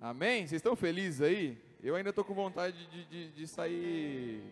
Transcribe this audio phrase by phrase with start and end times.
[0.00, 0.46] Amém?
[0.46, 1.58] Vocês estão felizes aí?
[1.82, 4.42] Eu ainda estou com vontade de, de, de sair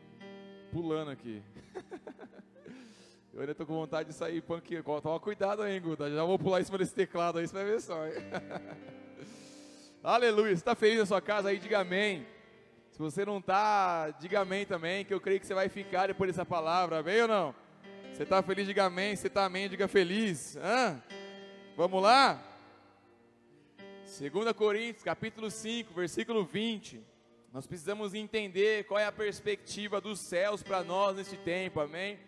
[0.70, 1.42] pulando aqui.
[3.32, 4.82] Eu ainda estou com vontade de sair punk.
[4.82, 6.10] Toma cuidado aí, Guda.
[6.10, 7.96] Já vou pular em cima desse teclado aí, você vai ver só.
[10.04, 10.48] Aleluia.
[10.48, 11.58] Você está feliz na sua casa aí?
[11.58, 12.26] Diga amém.
[12.90, 16.30] Se você não está, diga amém também, que eu creio que você vai ficar depois
[16.30, 16.98] dessa palavra.
[16.98, 17.54] Amém ou não?
[18.12, 19.16] Você está feliz, diga amém.
[19.16, 20.56] Você está amém, diga feliz.
[20.56, 21.00] Hã?
[21.74, 22.47] Vamos lá?
[24.08, 26.98] 2 Coríntios, capítulo 5, versículo 20.
[27.52, 32.18] Nós precisamos entender qual é a perspectiva dos céus para nós neste tempo, amém?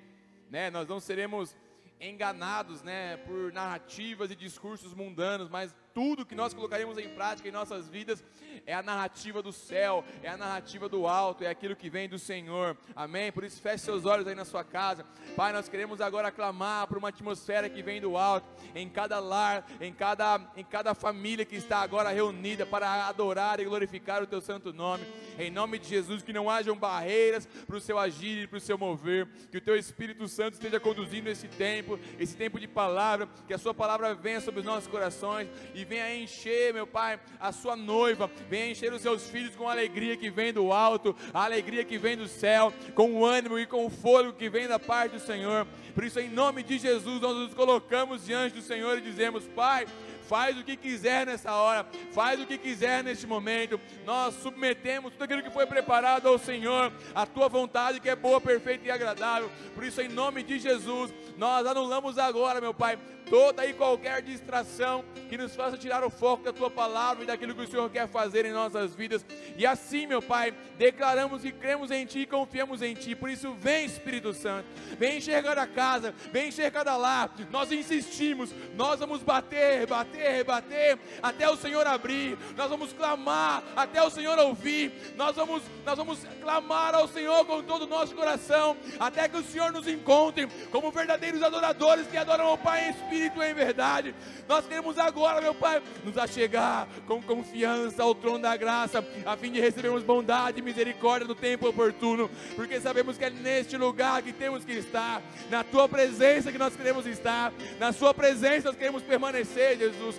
[0.50, 0.68] Né?
[0.70, 1.56] Nós não seremos
[1.98, 7.52] enganados, né, por narrativas e discursos mundanos, mas tudo que nós colocaremos em prática em
[7.52, 8.24] nossas vidas
[8.66, 12.18] é a narrativa do céu, é a narrativa do alto, é aquilo que vem do
[12.18, 12.76] Senhor.
[12.94, 13.32] Amém?
[13.32, 15.04] Por isso feche seus olhos aí na sua casa.
[15.36, 19.66] Pai, nós queremos agora clamar por uma atmosfera que vem do alto, em cada lar,
[19.80, 24.40] em cada em cada família que está agora reunida para adorar e glorificar o teu
[24.40, 25.04] santo nome.
[25.38, 28.60] Em nome de Jesus, que não hajam barreiras para o seu agir e para o
[28.60, 33.28] seu mover, que o teu Espírito Santo esteja conduzindo esse tempo, esse tempo de palavra,
[33.46, 37.52] que a sua palavra venha sobre os nossos corações e venha encher, meu Pai, a
[37.52, 41.44] sua noiva, venha encher os seus filhos com a alegria que vem do alto, a
[41.44, 44.78] alegria que vem do céu, com o ânimo e com o fôlego que vem da
[44.78, 45.66] parte do Senhor.
[45.94, 49.86] Por isso, em nome de Jesus, nós nos colocamos diante do Senhor e dizemos: Pai,
[50.30, 53.80] faz o que quiser nessa hora, faz o que quiser neste momento.
[54.06, 58.40] Nós submetemos tudo aquilo que foi preparado ao Senhor, a tua vontade que é boa,
[58.40, 59.50] perfeita e agradável.
[59.74, 62.96] Por isso, em nome de Jesus, nós anulamos agora, meu Pai,
[63.28, 67.54] toda e qualquer distração que nos faça tirar o foco da tua palavra e daquilo
[67.54, 69.24] que o Senhor quer fazer em nossas vidas.
[69.56, 73.14] E assim, meu Pai, declaramos que cremos em Ti e confiamos em Ti.
[73.14, 74.66] Por isso, vem Espírito Santo,
[74.98, 77.30] vem enxergar a casa, vem enxergar lá.
[77.50, 82.36] Nós insistimos, nós vamos bater, bater, bater até o Senhor abrir.
[82.56, 84.92] Nós vamos clamar até o Senhor ouvir.
[85.16, 89.44] Nós vamos, nós vamos clamar ao Senhor com todo o nosso coração até que o
[89.44, 94.14] Senhor nos encontre como verdadeiros adoradores que adoram ao Pai em Espírito Espírito em verdade.
[94.48, 99.52] Nós queremos agora, meu Pai, nos achegar com confiança ao trono da graça, a fim
[99.52, 104.32] de recebermos bondade e misericórdia no tempo oportuno, porque sabemos que é neste lugar que
[104.32, 109.02] temos que estar, na Tua presença que nós queremos estar, na Sua presença nós queremos
[109.02, 110.09] permanecer, Jesus.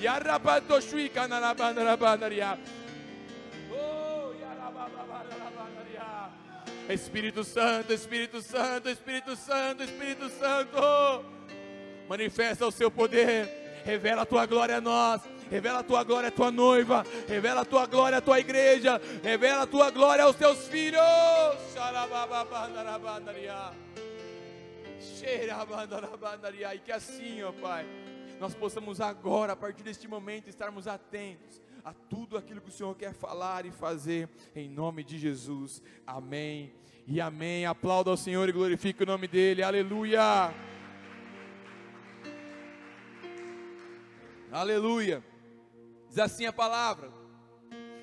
[0.00, 2.58] Yarapantoshui kanarabanaria.
[6.88, 11.24] Espírito Santo, Espírito Santo, Espírito Santo, Espírito Santo,
[12.08, 16.32] manifesta o seu poder, revela a tua glória a nós, revela a tua glória à
[16.32, 20.68] tua noiva, revela a tua glória à tua igreja, revela a tua glória aos teus
[20.68, 21.00] filhos.
[26.74, 27.86] E que assim, ó Pai,
[28.40, 32.94] nós possamos agora, a partir deste momento, estarmos atentos a tudo aquilo que o Senhor
[32.96, 35.82] quer falar e fazer, em nome de Jesus.
[36.06, 36.72] Amém
[37.06, 37.66] e amém.
[37.66, 39.62] Aplauda ao Senhor e glorifique o nome dEle.
[39.62, 40.54] Aleluia.
[44.50, 45.22] Aleluia.
[46.08, 47.12] Diz assim a palavra: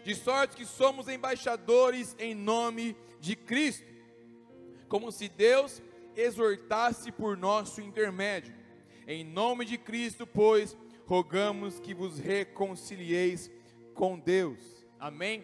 [0.03, 3.87] de sorte que somos embaixadores em nome de Cristo,
[4.87, 5.81] como se Deus
[6.15, 8.53] exortasse por nosso intermédio.
[9.07, 13.51] Em nome de Cristo, pois, rogamos que vos reconcilieis
[13.93, 14.85] com Deus.
[14.99, 15.43] Amém?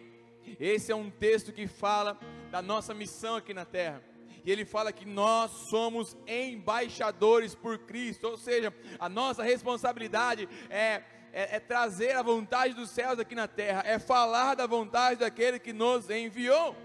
[0.59, 2.17] Esse é um texto que fala
[2.51, 4.01] da nossa missão aqui na terra.
[4.45, 11.03] E ele fala que nós somos embaixadores por Cristo, ou seja, a nossa responsabilidade é,
[11.33, 15.59] é, é trazer a vontade dos céus aqui na terra, é falar da vontade daquele
[15.59, 16.75] que nos enviou.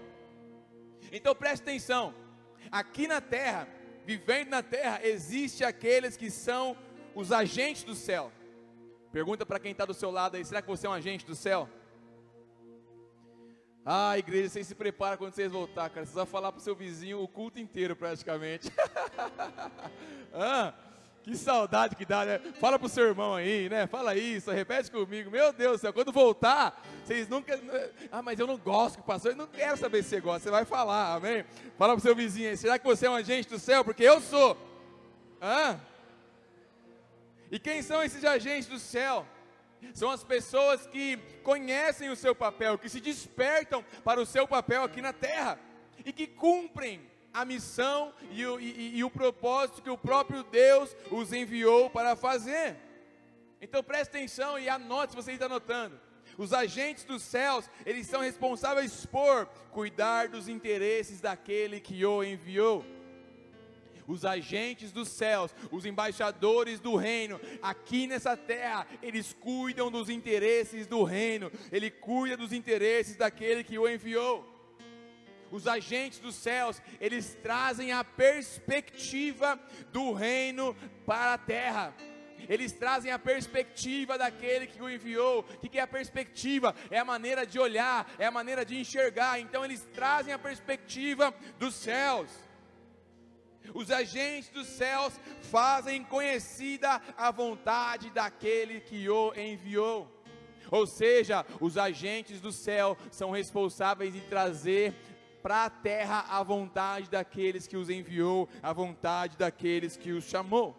[1.09, 2.13] Então preste atenção,
[2.73, 3.67] aqui na terra,
[4.03, 6.75] vivendo na terra, existe aqueles que são
[7.13, 8.31] os agentes do céu.
[9.11, 11.35] Pergunta para quem está do seu lado aí: será que você é um agente do
[11.35, 11.69] céu?
[13.85, 16.05] Ah, igreja, vocês se preparam quando vocês voltar, cara.
[16.05, 18.71] Vocês vão falar para o seu vizinho o culto inteiro, praticamente.
[20.33, 20.73] ah,
[21.23, 22.39] que saudade que dá, né?
[22.59, 23.87] Fala para o seu irmão aí, né?
[23.87, 25.31] Fala isso, repete comigo.
[25.31, 27.57] Meu Deus do céu, quando voltar, vocês nunca.
[28.11, 29.31] Ah, mas eu não gosto que passou.
[29.31, 30.41] Eu não quero saber se você gosta.
[30.41, 31.45] Você vai falar, amém?
[31.77, 32.57] Fala para o seu vizinho aí.
[32.57, 33.85] Será que você é um agente do céu?
[33.85, 34.57] Porque eu sou.
[35.39, 35.77] Ah?
[37.49, 39.25] E quem são esses agentes do céu?
[39.93, 44.83] São as pessoas que conhecem o seu papel, que se despertam para o seu papel
[44.83, 45.57] aqui na terra
[46.05, 47.01] e que cumprem
[47.33, 52.15] a missão e o, e, e o propósito que o próprio Deus os enviou para
[52.15, 52.77] fazer.
[53.59, 55.99] Então preste atenção e anote se você está anotando.
[56.37, 62.85] Os agentes dos céus, eles são responsáveis por cuidar dos interesses daquele que o enviou.
[64.05, 70.85] Os agentes dos céus, os embaixadores do reino, aqui nessa terra, eles cuidam dos interesses
[70.87, 74.52] do reino, ele cuida dos interesses daquele que o enviou.
[75.53, 79.59] Os agentes dos céus, eles trazem a perspectiva
[79.91, 81.93] do reino para a terra
[82.49, 85.45] eles trazem a perspectiva daquele que o enviou.
[85.63, 86.75] O que é a perspectiva?
[86.91, 89.39] É a maneira de olhar, é a maneira de enxergar.
[89.39, 92.29] Então, eles trazem a perspectiva dos céus.
[93.73, 100.11] Os agentes dos céus fazem conhecida a vontade daquele que o enviou.
[100.69, 104.93] Ou seja, os agentes do céu são responsáveis em trazer
[105.43, 110.73] para a terra a vontade daqueles que os enviou, a vontade daqueles que os chamou.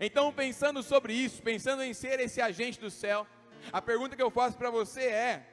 [0.00, 3.24] Então, pensando sobre isso, pensando em ser esse agente do céu,
[3.72, 5.46] a pergunta que eu faço para você é: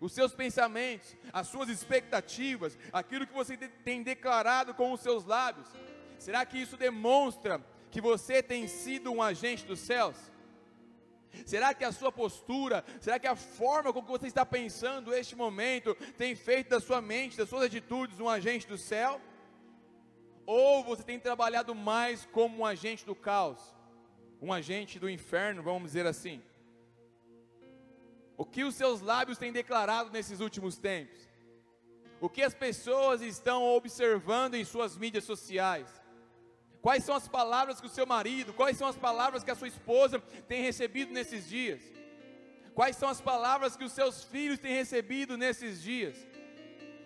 [0.00, 5.68] os seus pensamentos, as suas expectativas, aquilo que você tem declarado com os seus lábios,
[6.18, 10.16] será que isso demonstra que você tem sido um agente dos céus?
[11.44, 15.36] Será que a sua postura, será que a forma com que você está pensando este
[15.36, 19.20] momento tem feito da sua mente, das suas atitudes um agente do céu?
[20.46, 23.76] Ou você tem trabalhado mais como um agente do caos?
[24.40, 26.42] um agente do inferno, vamos dizer assim.
[28.36, 31.18] O que os seus lábios têm declarado nesses últimos tempos?
[32.20, 35.88] O que as pessoas estão observando em suas mídias sociais?
[36.86, 39.66] Quais são as palavras que o seu marido, quais são as palavras que a sua
[39.66, 41.82] esposa tem recebido nesses dias?
[42.76, 46.16] Quais são as palavras que os seus filhos têm recebido nesses dias?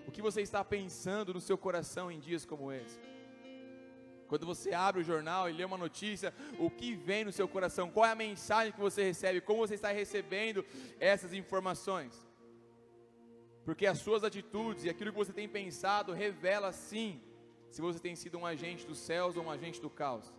[0.07, 3.01] O que você está pensando no seu coração em dias como esse?
[4.29, 7.91] Quando você abre o jornal e lê uma notícia, o que vem no seu coração?
[7.91, 9.41] Qual é a mensagem que você recebe?
[9.41, 10.63] Como você está recebendo
[10.99, 12.13] essas informações?
[13.65, 17.19] Porque as suas atitudes e aquilo que você tem pensado revela sim
[17.71, 20.33] se você tem sido um agente dos céus ou um agente do caos.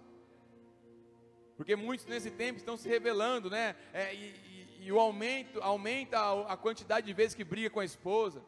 [1.55, 3.75] Porque muitos nesse tempo estão se revelando, né?
[3.93, 7.79] É, e, e, e, o aumento aumenta a, a quantidade de vezes que briga com
[7.79, 8.43] a esposa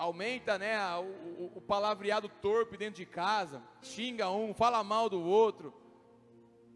[0.00, 5.20] aumenta né, o, o, o, palavreado torpe dentro de casa, xinga um, fala mal do
[5.20, 5.74] outro.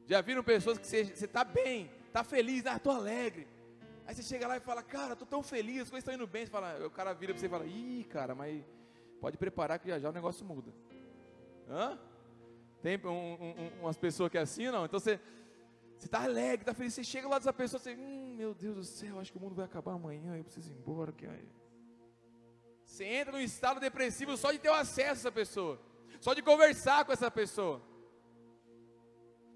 [0.06, 3.48] Já viram pessoas que você está bem, está feliz, ah, estou alegre.
[4.06, 6.44] Aí você chega lá e fala, cara, estou tão feliz, as coisas estão indo bem.
[6.44, 8.62] Você fala, o cara vira para você e fala, ih, cara, mas
[9.22, 10.70] pode preparar que já já o negócio muda.
[11.68, 11.98] Hã?
[12.82, 14.84] Tem um, um, umas pessoas que é assim, não?
[14.84, 15.18] Então você
[15.98, 19.18] está alegre, está feliz, você chega lá dessa pessoa, você, hum, meu Deus do céu,
[19.18, 21.12] acho que o mundo vai acabar amanhã, eu preciso ir embora.
[21.12, 21.26] Que.
[22.84, 25.80] Você entra num estado depressivo só de ter o acesso a essa pessoa,
[26.20, 27.80] só de conversar com essa pessoa.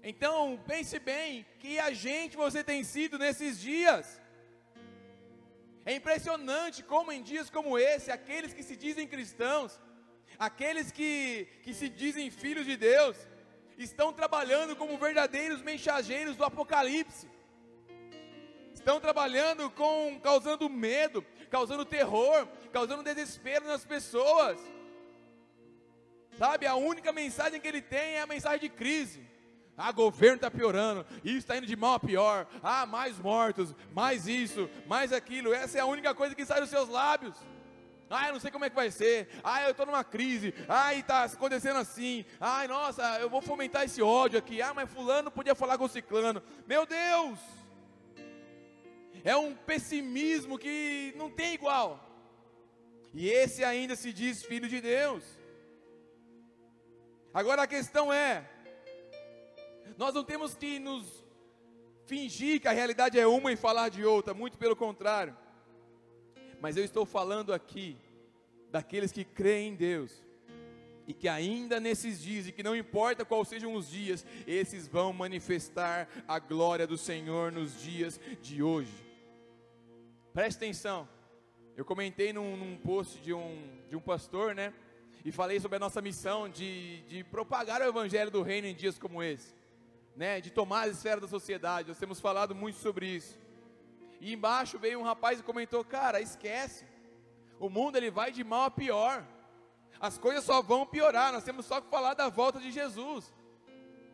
[0.01, 4.19] Então, pense bem, que agente você tem sido nesses dias.
[5.85, 9.79] É impressionante como em dias como esse, aqueles que se dizem cristãos,
[10.39, 13.17] aqueles que, que se dizem filhos de Deus,
[13.77, 17.29] estão trabalhando como verdadeiros mensageiros do Apocalipse.
[18.73, 24.57] Estão trabalhando com causando medo, causando terror, causando desespero nas pessoas.
[26.37, 29.27] Sabe, a única mensagem que ele tem é a mensagem de crise.
[29.77, 32.47] Ah, governo está piorando, isso está indo de mal a pior.
[32.63, 35.53] Ah, mais mortos, mais isso, mais aquilo.
[35.53, 37.37] Essa é a única coisa que sai dos seus lábios.
[38.09, 39.29] Ah, eu não sei como é que vai ser.
[39.43, 40.53] Ah, eu estou numa crise.
[40.67, 42.25] Ah, está acontecendo assim.
[42.39, 44.61] Ai, nossa, eu vou fomentar esse ódio aqui.
[44.61, 46.41] Ah, mas fulano podia falar com o ciclano.
[46.65, 47.39] Meu Deus!
[49.23, 52.05] É um pessimismo que não tem igual.
[53.13, 55.23] E esse ainda se diz filho de Deus.
[57.33, 58.49] Agora a questão é:
[59.97, 61.05] nós não temos que nos
[62.05, 65.37] fingir que a realidade é uma e falar de outra, muito pelo contrário.
[66.61, 67.97] Mas eu estou falando aqui
[68.71, 70.23] daqueles que creem em Deus
[71.09, 75.11] e que ainda nesses dias, e que não importa quais sejam os dias, esses vão
[75.11, 78.93] manifestar a glória do Senhor nos dias de hoje.
[80.31, 81.09] Preste atenção.
[81.75, 84.71] Eu comentei num, num, post de um, de um pastor, né?
[85.25, 88.99] E falei sobre a nossa missão de, de propagar o evangelho do reino em dias
[88.99, 89.55] como esse,
[90.15, 90.39] né?
[90.39, 91.87] De tomar as esferas da sociedade.
[91.87, 93.35] Nós temos falado muito sobre isso.
[94.19, 96.85] E embaixo veio um rapaz e comentou: Cara, esquece.
[97.59, 99.25] O mundo ele vai de mal a pior.
[99.99, 101.31] As coisas só vão piorar.
[101.33, 103.33] Nós temos só que falar da volta de Jesus.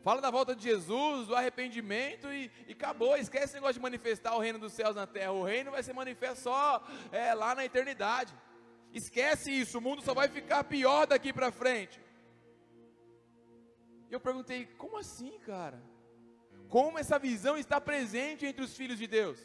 [0.03, 3.17] Fala da volta de Jesus, do arrependimento e, e acabou.
[3.17, 5.31] Esquece esse negócio de manifestar o reino dos céus na terra.
[5.31, 8.31] O reino vai ser manifesto só é, lá na eternidade.
[8.93, 11.99] Esquece isso, o mundo só vai ficar pior daqui para frente.
[14.09, 15.83] E eu perguntei, como assim, cara?
[16.69, 19.39] Como essa visão está presente entre os filhos de Deus?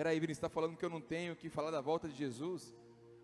[0.00, 2.74] Peraí, Vinícius, está falando que eu não tenho que falar da volta de Jesus?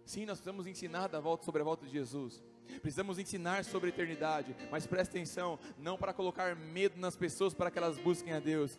[0.05, 2.45] Sim, nós precisamos ensinar da volta sobre a volta de Jesus.
[2.83, 7.71] Precisamos ensinar sobre a eternidade, mas presta atenção, não para colocar medo nas pessoas para
[7.71, 8.79] que elas busquem a Deus.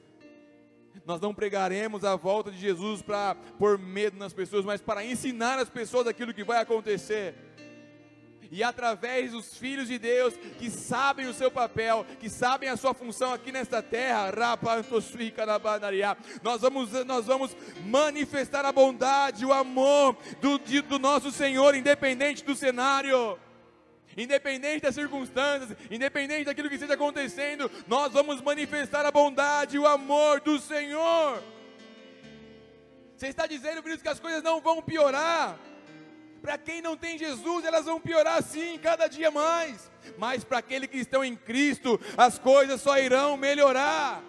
[1.07, 5.57] Nós não pregaremos a volta de Jesus para pôr medo nas pessoas, mas para ensinar
[5.57, 7.33] as pessoas aquilo que vai acontecer
[8.51, 12.93] e através dos filhos de Deus que sabem o seu papel, que sabem a sua
[12.93, 14.31] função aqui nesta terra,
[16.41, 22.55] nós vamos, nós vamos manifestar a bondade, o amor do, do nosso Senhor, independente do
[22.55, 23.37] cenário.
[24.17, 29.85] Independente das circunstâncias, independente daquilo que esteja acontecendo, nós vamos manifestar a bondade e o
[29.85, 31.43] amor do Senhor.
[33.15, 35.59] Você está dizendo, por isso, que as coisas não vão piorar.
[36.47, 39.91] Para quem não tem Jesus, elas vão piorar sim, cada dia mais.
[40.17, 44.23] Mas para aqueles que estão em Cristo, as coisas só irão melhorar.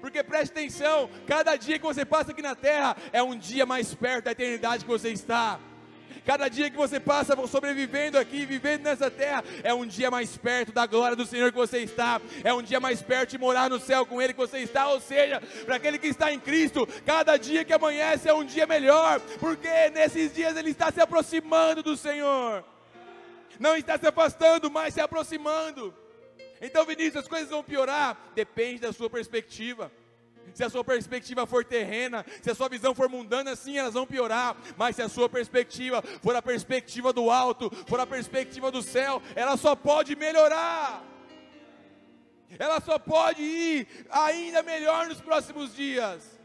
[0.00, 3.94] Porque preste atenção, cada dia que você passa aqui na terra é um dia mais
[3.94, 5.60] perto da eternidade que você está.
[6.24, 10.72] Cada dia que você passa sobrevivendo aqui, vivendo nessa terra, é um dia mais perto
[10.72, 13.78] da glória do Senhor que você está, é um dia mais perto de morar no
[13.78, 14.88] céu com Ele que você está.
[14.88, 18.66] Ou seja, para aquele que está em Cristo, cada dia que amanhece é um dia
[18.66, 22.64] melhor, porque nesses dias Ele está se aproximando do Senhor,
[23.58, 25.94] não está se afastando, mas se aproximando.
[26.60, 29.90] Então, Vinícius, as coisas vão piorar, depende da sua perspectiva
[30.56, 34.06] se a sua perspectiva for terrena, se a sua visão for mundana, sim, elas vão
[34.06, 38.80] piorar, mas se a sua perspectiva for a perspectiva do alto, for a perspectiva do
[38.80, 41.04] céu, ela só pode melhorar.
[42.58, 46.40] Ela só pode ir ainda melhor nos próximos dias.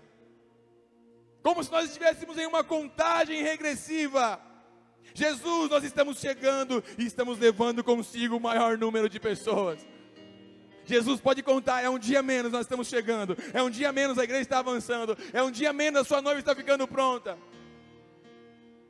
[1.41, 4.41] Como se nós estivéssemos em uma contagem regressiva.
[5.13, 9.79] Jesus, nós estamos chegando e estamos levando consigo o maior número de pessoas.
[10.91, 13.37] Jesus pode contar, é um dia menos, nós estamos chegando.
[13.53, 15.17] É um dia menos, a igreja está avançando.
[15.31, 17.37] É um dia menos, a sua noiva está ficando pronta.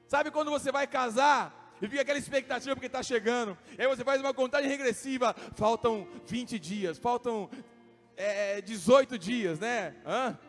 [0.08, 3.55] Sabe quando você vai casar e fica aquela expectativa porque está chegando?
[3.77, 5.36] Aí você faz uma contagem regressiva.
[5.55, 7.48] Faltam 20 dias, faltam
[8.17, 9.93] é, 18 dias, né?
[10.03, 10.39] Hã?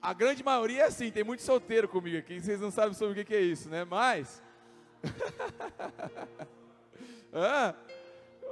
[0.00, 3.24] A grande maioria é assim, tem muito solteiro comigo aqui, vocês não sabem sobre o
[3.26, 3.84] que é isso, né?
[3.84, 4.42] Mas.
[7.30, 7.74] Hã?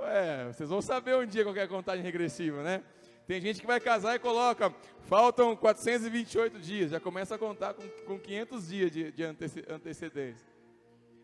[0.09, 2.83] É, vocês vão saber um dia qual é a contagem regressiva, né?
[3.27, 4.73] Tem gente que vai casar e coloca,
[5.07, 10.47] faltam 428 dias, já começa a contar com, com 500 dias de, de antecedência.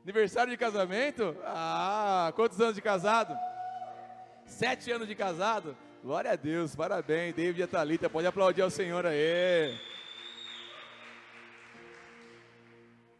[0.02, 1.36] Aniversário de casamento?
[1.44, 3.38] Ah, quantos anos de casado?
[4.44, 5.76] Sete anos de casado?
[6.02, 9.78] Glória a Deus, parabéns, David e Thalita, pode aplaudir ao Senhor aí.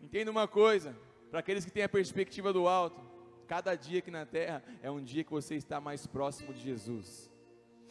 [0.03, 0.97] Entenda uma coisa,
[1.31, 3.12] para aqueles que têm a perspectiva do alto,
[3.47, 7.31] Cada dia aqui na terra é um dia que você está mais próximo de Jesus.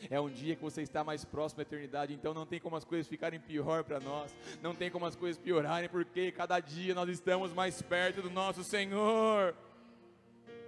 [0.09, 2.83] É um dia que você está mais próximo da eternidade, então não tem como as
[2.83, 7.07] coisas ficarem pior para nós, não tem como as coisas piorarem, porque cada dia nós
[7.07, 9.55] estamos mais perto do nosso Senhor.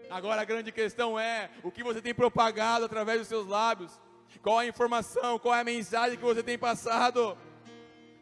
[0.09, 3.99] Agora a grande questão é: o que você tem propagado através dos seus lábios?
[4.41, 7.37] Qual a informação, qual é a mensagem que você tem passado?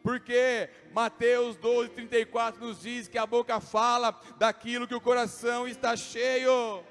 [0.02, 5.96] Porque Mateus 12, 34 nos diz que a boca fala daquilo que o coração está
[5.96, 6.84] cheio.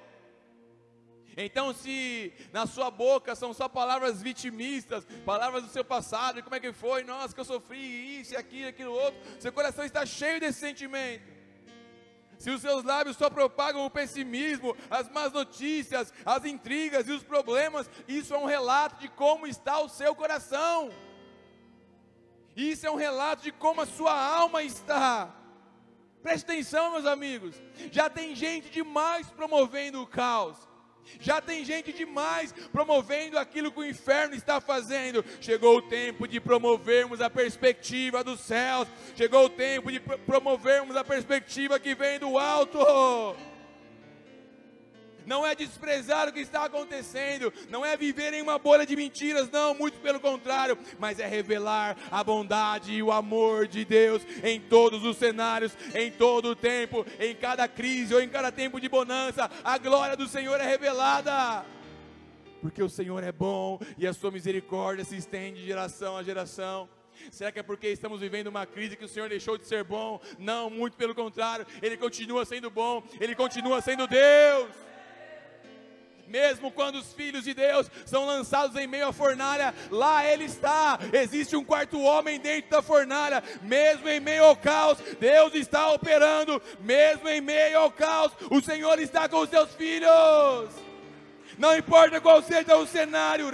[1.36, 6.60] Então, se na sua boca são só palavras vitimistas, palavras do seu passado, como é
[6.60, 10.60] que foi, nossa, que eu sofri isso, aquilo, aquilo outro, seu coração está cheio desse
[10.60, 11.42] sentimento.
[12.38, 17.24] Se os seus lábios só propagam o pessimismo, as más notícias, as intrigas e os
[17.24, 20.92] problemas, isso é um relato de como está o seu coração.
[22.56, 25.34] Isso é um relato de como a sua alma está.
[26.22, 27.56] Preste atenção, meus amigos.
[27.92, 30.58] Já tem gente demais promovendo o caos.
[31.20, 35.26] Já tem gente demais promovendo aquilo que o inferno está fazendo.
[35.40, 38.88] Chegou o tempo de promovermos a perspectiva dos céus.
[39.16, 42.78] Chegou o tempo de promovermos a perspectiva que vem do alto
[45.26, 49.50] não é desprezar o que está acontecendo, não é viver em uma bolha de mentiras,
[49.50, 54.60] não, muito pelo contrário, mas é revelar a bondade e o amor de Deus em
[54.60, 58.90] todos os cenários, em todo o tempo, em cada crise ou em cada tempo de
[58.90, 61.66] bonança, a glória do Senhor é revelada.
[62.62, 66.88] Porque o Senhor é bom e a sua misericórdia se estende de geração a geração.
[67.32, 70.20] Será que é porque estamos vivendo uma crise que o Senhor deixou de ser bom?
[70.40, 74.70] Não, muito pelo contrário, Ele continua sendo bom, Ele continua sendo Deus
[76.32, 80.98] mesmo quando os filhos de Deus são lançados em meio à fornalha, lá Ele está.
[81.12, 86.62] Existe um quarto homem dentro da fornalha, mesmo em meio ao caos, Deus está operando,
[86.80, 90.70] mesmo em meio ao caos, o Senhor está com os seus filhos.
[91.58, 93.52] Não importa qual seja o cenário,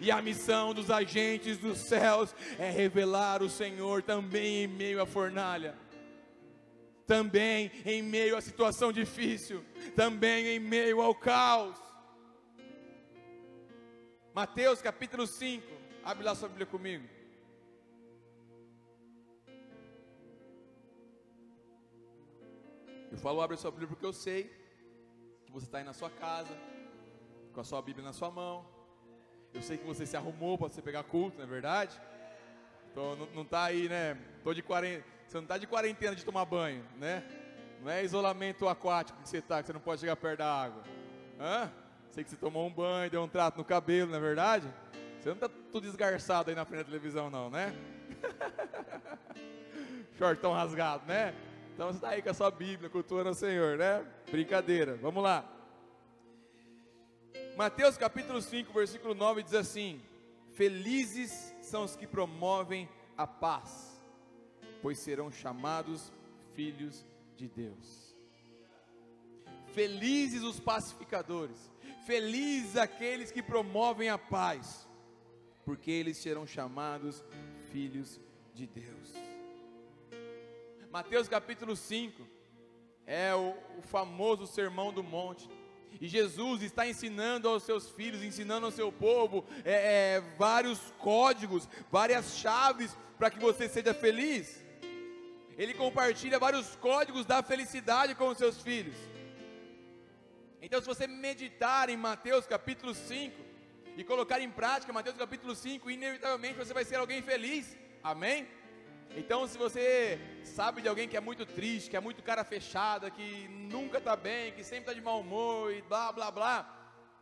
[0.00, 5.06] E a missão dos agentes dos céus é revelar o Senhor também em meio à
[5.06, 5.85] fornalha
[7.06, 11.76] também em meio à situação difícil, também em meio ao caos.
[14.34, 15.66] Mateus capítulo 5,
[16.04, 17.08] abre lá sua Bíblia comigo.
[23.10, 24.44] Eu falo abre sua Bíblia porque eu sei
[25.46, 26.54] que você está aí na sua casa,
[27.54, 28.66] com a sua Bíblia na sua mão.
[29.54, 31.98] Eu sei que você se arrumou para você pegar culto, não é verdade?
[32.90, 34.18] Então não está aí, né?
[34.42, 37.24] Tô de 40 você não está de quarentena de tomar banho, né?
[37.82, 40.82] Não é isolamento aquático que você está, que você não pode chegar perto da água.
[41.38, 41.70] Hã?
[42.10, 44.72] Sei que você tomou um banho, deu um trato no cabelo, não é verdade?
[45.18, 47.74] Você não está tudo esgarçado aí na frente da televisão, não, né?
[50.16, 51.34] Shortão rasgado, né?
[51.74, 54.06] Então você está aí com a sua Bíblia, cultuando o Senhor, né?
[54.30, 55.44] Brincadeira, vamos lá.
[57.56, 60.00] Mateus capítulo 5, versículo 9 diz assim:
[60.52, 63.95] Felizes são os que promovem a paz
[64.86, 66.12] pois serão chamados
[66.54, 67.04] filhos
[67.36, 68.16] de Deus.
[69.74, 71.72] Felizes os pacificadores,
[72.06, 74.88] felizes aqueles que promovem a paz,
[75.64, 77.24] porque eles serão chamados
[77.72, 78.20] filhos
[78.54, 79.12] de Deus.
[80.92, 82.24] Mateus capítulo 5
[83.04, 85.50] é o, o famoso sermão do monte.
[86.00, 89.72] E Jesus está ensinando aos seus filhos, ensinando ao seu povo é,
[90.14, 94.64] é, vários códigos, várias chaves para que você seja feliz
[95.56, 98.96] ele compartilha vários códigos da felicidade com os seus filhos.
[100.60, 103.34] Então, se você meditar em Mateus capítulo 5
[103.96, 107.76] e colocar em prática Mateus capítulo 5, inevitavelmente você vai ser alguém feliz.
[108.02, 108.46] Amém?
[109.16, 113.10] Então, se você sabe de alguém que é muito triste, que é muito cara fechada,
[113.10, 116.56] que nunca está bem, que sempre está de mau humor e blá blá blá,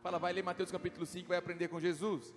[0.03, 2.35] fala, vai ler Mateus capítulo 5, vai aprender com Jesus.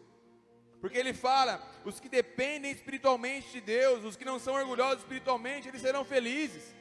[0.81, 5.69] Porque ele fala: os que dependem espiritualmente de Deus, os que não são orgulhosos espiritualmente,
[5.69, 6.75] eles serão felizes.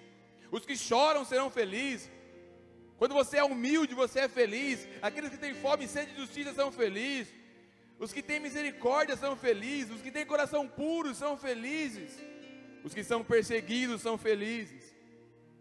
[0.51, 2.09] Os que choram serão felizes.
[2.97, 4.87] Quando você é humilde, você é feliz.
[5.01, 7.33] Aqueles que têm fome e sede de justiça são felizes.
[7.99, 9.95] Os que têm misericórdia são felizes.
[9.95, 12.19] Os que têm coração puro são felizes.
[12.83, 14.95] Os que são perseguidos são felizes.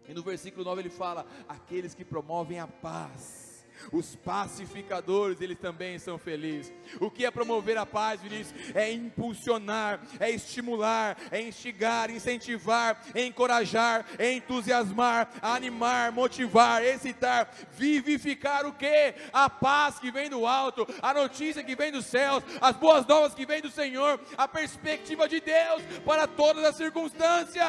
[0.07, 3.46] E no versículo 9 ele fala: aqueles que promovem a paz
[3.91, 6.73] os pacificadores, eles também são felizes.
[6.99, 8.75] O que é promover a paz, Vinícius?
[8.75, 18.65] É impulsionar, é estimular, é instigar, incentivar, é encorajar, é entusiasmar, animar, motivar, excitar, vivificar
[18.65, 19.13] o que?
[19.31, 23.33] A paz que vem do alto, a notícia que vem dos céus, as boas novas
[23.33, 27.67] que vem do Senhor, a perspectiva de Deus para todas as circunstâncias.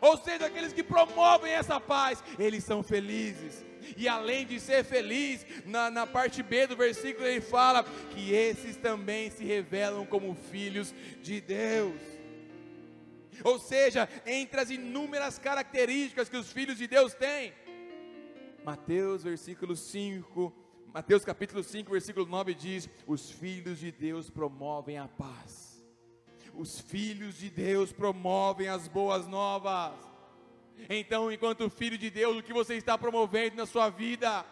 [0.00, 5.44] Ou seja, aqueles que promovem essa paz, eles são felizes e além de ser feliz,
[5.64, 10.94] na, na parte B do versículo ele fala que esses também se revelam como filhos
[11.22, 12.00] de Deus.
[13.44, 17.52] Ou seja, entre as inúmeras características que os filhos de Deus têm,
[18.64, 20.52] Mateus versículo 5,
[20.92, 25.82] Mateus capítulo 5, versículo 9 diz: Os filhos de Deus promovem a paz,
[26.54, 29.92] os filhos de Deus promovem as boas novas.
[30.88, 34.44] Então, enquanto filho de Deus, o que você está promovendo na sua vida?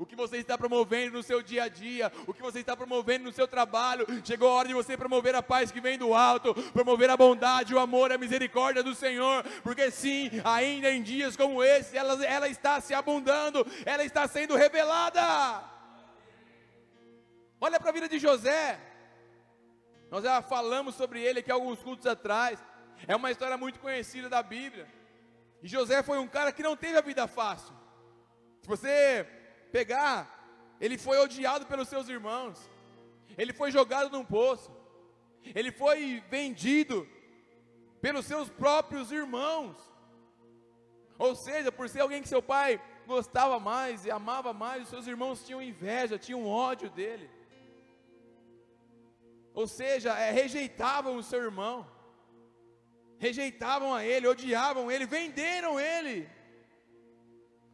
[0.00, 3.24] O que você está promovendo no seu dia a dia, o que você está promovendo
[3.24, 6.54] no seu trabalho, chegou a hora de você promover a paz que vem do alto,
[6.72, 11.62] promover a bondade, o amor, a misericórdia do Senhor, porque sim, ainda em dias como
[11.62, 15.20] esse, ela, ela está se abundando, ela está sendo revelada.
[17.60, 18.80] Olha para a vida de José,
[20.10, 22.58] nós já falamos sobre ele aqui alguns cultos atrás,
[23.06, 24.99] é uma história muito conhecida da Bíblia.
[25.62, 27.74] E José foi um cara que não teve a vida fácil.
[28.62, 29.26] Se você
[29.70, 30.16] pegar,
[30.80, 32.58] ele foi odiado pelos seus irmãos.
[33.36, 34.70] Ele foi jogado num poço.
[35.54, 37.06] Ele foi vendido
[38.00, 39.76] pelos seus próprios irmãos.
[41.18, 45.06] Ou seja, por ser alguém que seu pai gostava mais e amava mais, os seus
[45.06, 47.30] irmãos tinham inveja, tinham ódio dele.
[49.52, 51.86] Ou seja, é, rejeitavam o seu irmão
[53.20, 56.26] rejeitavam a ele, odiavam ele, venderam ele.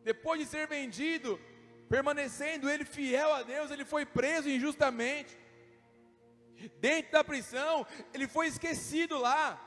[0.02, 1.40] Depois de ser vendido,
[1.88, 5.38] permanecendo ele fiel a Deus, ele foi preso injustamente.
[6.80, 9.64] Dentro da prisão, ele foi esquecido lá,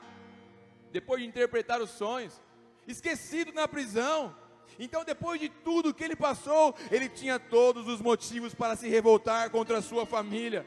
[0.92, 2.38] depois de interpretar os sonhos,
[2.86, 4.36] esquecido na prisão.
[4.78, 9.48] Então, depois de tudo que ele passou, ele tinha todos os motivos para se revoltar
[9.50, 10.62] contra a sua família.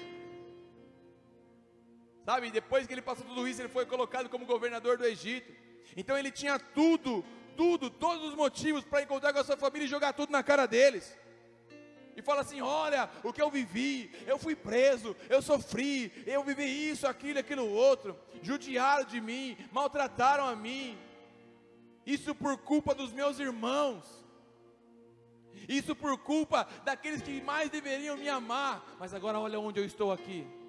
[2.26, 5.52] Sabe, depois que ele passou tudo isso, ele foi colocado como governador do Egito.
[5.96, 7.24] Então ele tinha tudo,
[7.58, 10.66] tudo, todos os motivos para encontrar com a sua família e jogar tudo na cara
[10.66, 11.18] deles.
[12.16, 16.64] e fala assim: Olha o que eu vivi, eu fui preso, eu sofri, eu vivi
[16.90, 20.98] isso, aquilo, aquilo outro, judiaram de mim, maltrataram a mim,
[22.06, 24.24] isso por culpa dos meus irmãos,
[25.68, 30.12] isso por culpa daqueles que mais deveriam me amar, mas agora olha onde eu estou
[30.12, 30.63] aqui.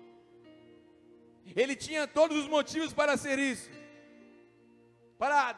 [1.54, 3.70] Ele tinha todos os motivos para ser isso,
[5.18, 5.54] para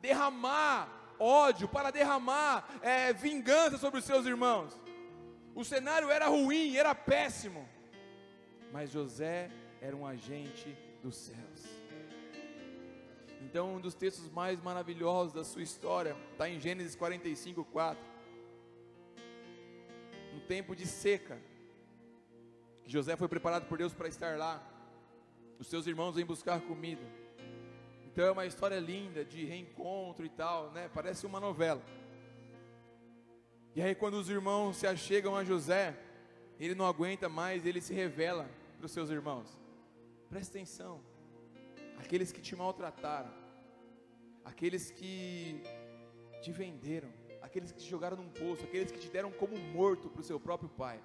[0.00, 4.80] derramar ódio, para derramar é, vingança sobre os seus irmãos.
[5.54, 7.68] O cenário era ruim, era péssimo.
[8.72, 11.66] Mas José era um agente dos céus.
[13.40, 18.04] Então, um dos textos mais maravilhosos da sua história está em Gênesis 45, 4.
[20.34, 21.40] No tempo de seca,
[22.84, 24.62] José foi preparado por Deus para estar lá.
[25.58, 27.02] Os seus irmãos vêm buscar comida.
[28.06, 30.88] Então é uma história linda de reencontro e tal, né?
[30.92, 31.82] Parece uma novela.
[33.74, 35.96] E aí, quando os irmãos se achegam a José,
[36.58, 39.56] ele não aguenta mais, ele se revela para os seus irmãos.
[40.28, 41.00] Presta atenção,
[41.98, 43.32] aqueles que te maltrataram,
[44.44, 45.62] aqueles que
[46.42, 47.08] te venderam,
[47.40, 50.38] aqueles que te jogaram num poço, aqueles que te deram como morto para o seu
[50.40, 51.00] próprio pai.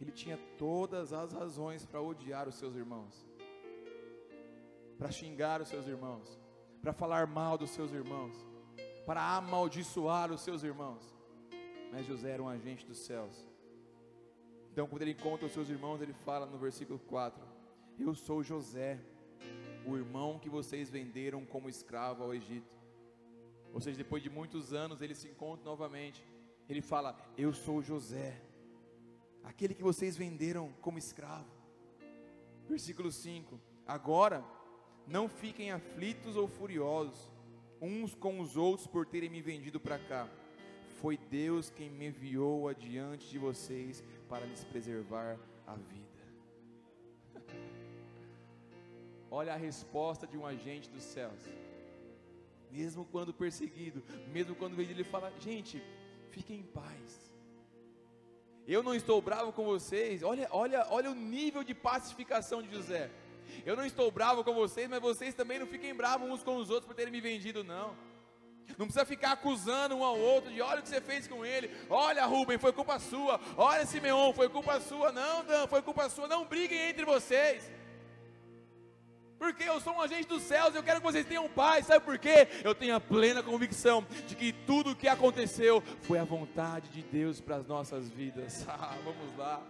[0.00, 3.26] Ele tinha todas as razões para odiar os seus irmãos,
[4.98, 6.38] para xingar os seus irmãos,
[6.80, 8.50] para falar mal dos seus irmãos
[9.10, 11.02] para amaldiçoar os seus irmãos.
[11.92, 13.44] Mas José era um agente dos céus.
[14.70, 17.42] Então, quando ele encontra os seus irmãos, ele fala no versículo 4:
[17.98, 19.00] Eu sou José,
[19.84, 22.72] o irmão que vocês venderam como escravo ao Egito.
[23.72, 26.24] Ou seja, depois de muitos anos, ele se encontra novamente.
[26.68, 28.40] Ele fala: Eu sou José,
[29.44, 31.50] aquele que vocês venderam como escravo.
[32.68, 34.44] Versículo 5: Agora,
[35.06, 37.30] não fiquem aflitos ou furiosos
[37.80, 40.28] uns com os outros por terem me vendido para cá.
[41.00, 46.06] Foi Deus quem me enviou adiante de vocês para lhes preservar a vida.
[49.30, 51.40] Olha a resposta de um agente dos céus.
[52.70, 55.82] Mesmo quando perseguido, mesmo quando vendido, ele fala: Gente,
[56.28, 57.29] fiquem em paz.
[58.66, 60.22] Eu não estou bravo com vocês.
[60.22, 63.10] Olha, olha, olha o nível de pacificação de José.
[63.66, 66.70] Eu não estou bravo com vocês, mas vocês também não fiquem bravos uns com os
[66.70, 67.96] outros por terem me vendido, não.
[68.78, 71.70] Não precisa ficar acusando um ao outro de olha o que você fez com ele.
[71.88, 73.40] Olha, Rubem, foi culpa sua.
[73.56, 75.10] Olha, Simeão, foi culpa sua.
[75.10, 76.28] Não, Dan, foi culpa sua.
[76.28, 77.70] Não briguem entre vocês.
[79.40, 81.86] Porque eu sou um agente dos céus, eu quero que vocês tenham paz.
[81.86, 82.46] Sabe por quê?
[82.62, 87.00] Eu tenho a plena convicção de que tudo o que aconteceu foi a vontade de
[87.00, 88.66] Deus para as nossas vidas.
[88.68, 89.62] Ah, vamos lá.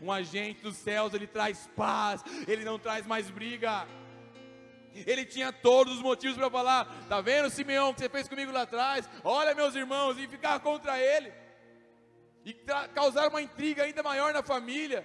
[0.00, 3.88] Um agente dos céus, ele traz paz, ele não traz mais briga.
[4.94, 8.62] Ele tinha todos os motivos para falar: tá vendo, Simeão, que você fez comigo lá
[8.62, 9.08] atrás?
[9.24, 11.32] Olha, meus irmãos, e ficar contra ele,
[12.44, 12.52] e
[12.94, 15.04] causar uma intriga ainda maior na família.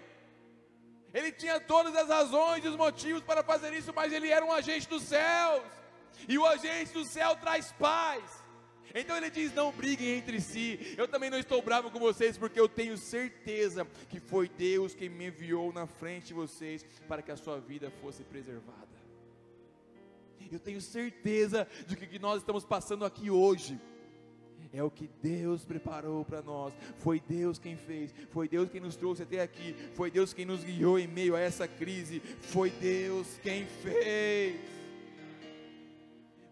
[1.14, 4.52] Ele tinha todas as razões e os motivos para fazer isso, mas ele era um
[4.52, 5.64] agente dos céus,
[6.28, 8.24] e o agente do céu traz paz.
[8.96, 10.96] Então ele diz: Não briguem entre si.
[10.98, 15.10] Eu também não estou bravo com vocês, porque eu tenho certeza que foi Deus quem
[15.10, 18.94] me enviou na frente de vocês para que a sua vida fosse preservada.
[20.52, 23.80] Eu tenho certeza de que o que nós estamos passando aqui hoje
[24.74, 26.74] é o que Deus preparou para nós.
[26.98, 30.64] Foi Deus quem fez, foi Deus quem nos trouxe até aqui, foi Deus quem nos
[30.64, 34.60] guiou em meio a essa crise, foi Deus quem fez.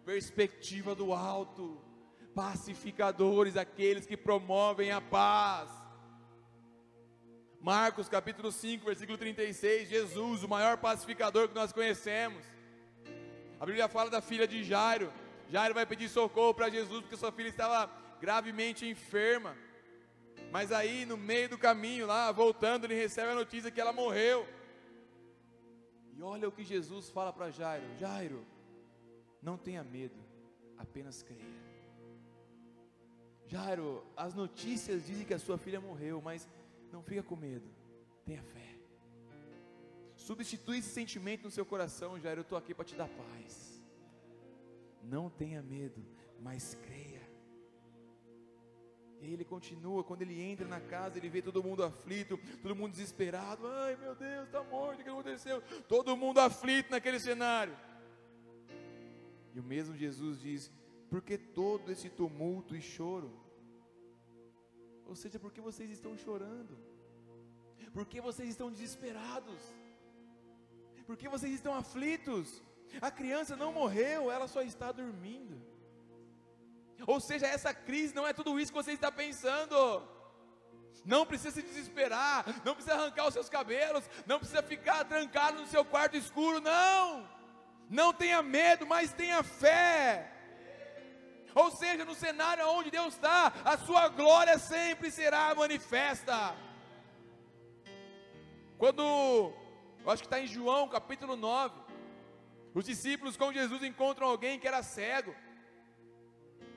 [0.05, 1.81] Perspectiva do alto
[2.33, 5.69] pacificadores, aqueles que promovem a paz.
[7.59, 12.43] Marcos capítulo 5, versículo 36, Jesus, o maior pacificador que nós conhecemos.
[13.59, 15.11] A Bíblia fala da filha de Jairo.
[15.49, 19.57] Jairo vai pedir socorro para Jesus porque sua filha estava gravemente enferma.
[20.51, 24.47] Mas aí, no meio do caminho, lá voltando, ele recebe a notícia que ela morreu.
[26.15, 28.45] E olha o que Jesus fala para Jairo: Jairo,
[29.41, 30.19] não tenha medo,
[30.77, 31.61] apenas creia.
[33.47, 36.47] Jairo, as notícias dizem que a sua filha morreu, mas
[36.91, 37.69] não fica com medo,
[38.23, 38.69] tenha fé.
[40.15, 42.41] Substitui esse sentimento no seu coração, Jairo.
[42.41, 43.81] Eu estou aqui para te dar paz.
[45.03, 46.05] Não tenha medo,
[46.39, 47.20] mas creia.
[49.21, 52.91] E ele continua, quando ele entra na casa, ele vê todo mundo aflito, todo mundo
[52.91, 53.67] desesperado.
[53.67, 55.61] Ai meu Deus, está morto, o que aconteceu?
[55.87, 57.77] Todo mundo aflito naquele cenário.
[59.53, 60.71] E o mesmo Jesus diz:
[61.09, 63.31] por que todo esse tumulto e choro?
[65.05, 66.75] Ou seja, por que vocês estão chorando?
[67.93, 69.59] Por que vocês estão desesperados?
[71.05, 72.63] Por que vocês estão aflitos?
[73.01, 75.61] A criança não morreu, ela só está dormindo.
[77.07, 80.07] Ou seja, essa crise não é tudo isso que você está pensando.
[81.03, 85.67] Não precisa se desesperar, não precisa arrancar os seus cabelos, não precisa ficar trancado no
[85.67, 87.27] seu quarto escuro, não.
[87.89, 90.31] Não tenha medo, mas tenha fé.
[91.53, 96.55] Ou seja, no cenário onde Deus está, a sua glória sempre será manifesta.
[98.77, 99.03] Quando,
[100.03, 101.75] eu acho que está em João capítulo 9,
[102.73, 105.35] os discípulos com Jesus encontram alguém que era cego.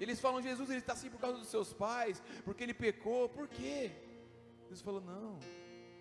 [0.01, 3.49] Eles falam: Jesus, ele está assim por causa dos seus pais, porque ele pecou, por
[3.49, 3.93] quê?
[4.63, 5.39] Jesus falou: Não,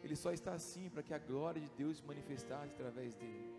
[0.04, 3.54] ele só está assim para que a glória de Deus se manifestasse através dele.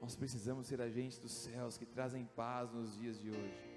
[0.00, 3.76] Nós precisamos ser agentes dos céus que trazem paz nos dias de hoje.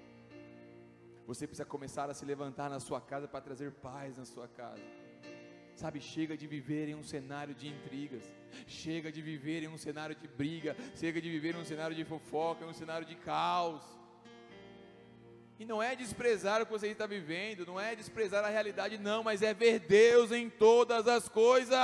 [1.26, 4.82] Você precisa começar a se levantar na sua casa para trazer paz na sua casa.
[5.74, 8.24] Sabe, chega de viver em um cenário de intrigas,
[8.66, 12.04] chega de viver em um cenário de briga, chega de viver em um cenário de
[12.04, 13.82] fofoca, em um cenário de caos.
[15.60, 19.22] E não é desprezar o que você está vivendo, não é desprezar a realidade, não,
[19.22, 21.76] mas é ver Deus em todas as coisas.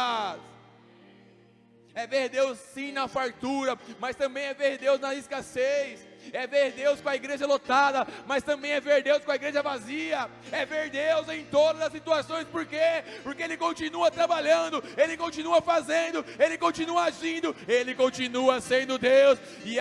[1.95, 6.73] É ver Deus sim na fartura, mas também é ver Deus na escassez é ver
[6.73, 10.67] Deus com a igreja lotada, mas também é ver Deus com a igreja vazia, é
[10.67, 13.05] ver Deus em todas as situações, por quê?
[13.23, 19.77] Porque Ele continua trabalhando, Ele continua fazendo, Ele continua agindo, Ele continua sendo Deus, e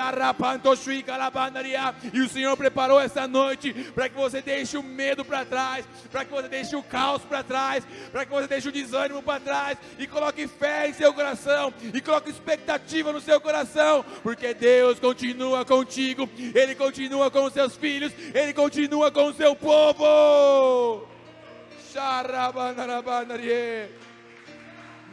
[2.13, 6.25] e o Senhor preparou essa noite para que você deixe o medo para trás, para
[6.25, 9.77] que você deixe o caos para trás, para que você deixe o desânimo para trás,
[9.97, 15.65] e coloque fé em seu coração, e coloque expectativa no seu coração, porque Deus continua
[15.65, 21.07] contigo, ele continua com os seus filhos, Ele continua com o seu povo.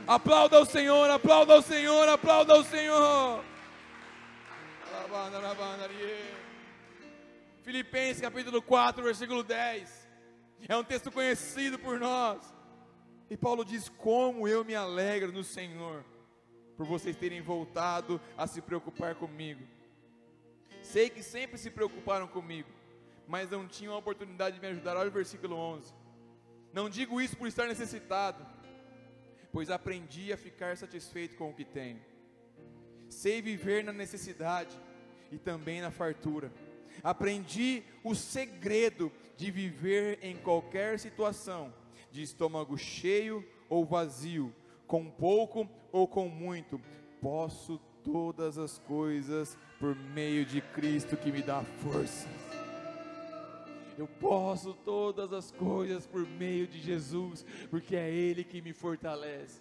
[0.07, 3.45] Aplauda o Senhor, aplauda o Senhor, aplauda o Senhor.
[7.63, 10.09] Filipenses capítulo 4, versículo 10.
[10.69, 12.41] É um texto conhecido por nós.
[13.31, 16.05] E Paulo diz: Como eu me alegro no Senhor,
[16.77, 19.63] por vocês terem voltado a se preocupar comigo.
[20.93, 22.69] Sei que sempre se preocuparam comigo,
[23.27, 24.95] mas não tinham a oportunidade de me ajudar.
[24.95, 25.91] Olha o versículo 11.
[26.71, 28.47] Não digo isso por estar necessitado,
[29.51, 31.99] pois aprendi a ficar satisfeito com o que tenho.
[33.09, 34.79] Sei viver na necessidade
[35.31, 36.53] e também na fartura.
[37.03, 41.73] Aprendi o segredo de viver em qualquer situação,
[42.11, 44.55] de estômago cheio ou vazio,
[44.87, 46.79] com pouco ou com muito.
[47.19, 52.29] Posso todas as coisas por meio de Cristo que me dá forças.
[53.99, 59.61] Eu posso todas as coisas por meio de Jesus, porque é Ele que me fortalece.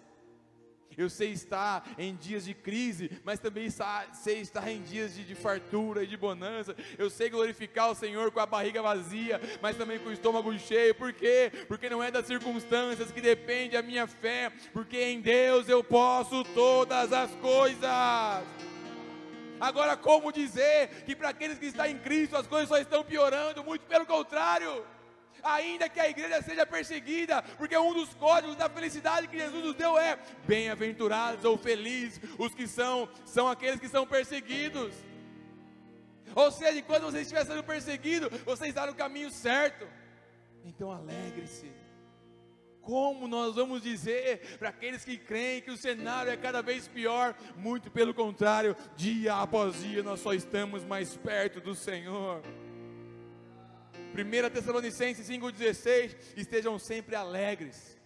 [0.96, 5.34] Eu sei estar em dias de crise, mas também sei estar em dias de, de,
[5.34, 6.76] fartura e de bonança.
[6.96, 10.94] Eu sei glorificar o Senhor com a barriga vazia, mas também com o estômago cheio.
[10.94, 11.50] Por quê?
[11.66, 16.44] Porque não é das circunstâncias que depende a minha fé, porque em Deus eu posso
[16.54, 18.71] todas as coisas.
[19.62, 23.62] Agora, como dizer que para aqueles que estão em Cristo as coisas só estão piorando?
[23.62, 24.84] Muito pelo contrário.
[25.40, 29.76] Ainda que a igreja seja perseguida, porque um dos códigos da felicidade que Jesus nos
[29.76, 34.92] deu é: bem-aventurados ou felizes os que são, são aqueles que são perseguidos.
[36.34, 39.86] Ou seja, quando você estiver sendo perseguido, você está no caminho certo.
[40.64, 41.70] Então alegre-se.
[42.82, 47.34] Como nós vamos dizer para aqueles que creem que o cenário é cada vez pior?
[47.56, 52.42] Muito pelo contrário, dia após dia nós só estamos mais perto do Senhor.
[54.12, 57.96] 1 Tessalonicenses 5,16: estejam sempre alegres,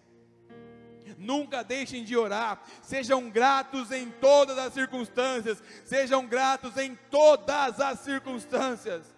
[1.16, 8.00] nunca deixem de orar, sejam gratos em todas as circunstâncias, sejam gratos em todas as
[8.00, 9.15] circunstâncias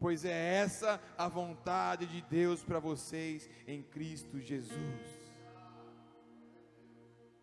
[0.00, 5.30] pois é essa a vontade de Deus para vocês em Cristo Jesus.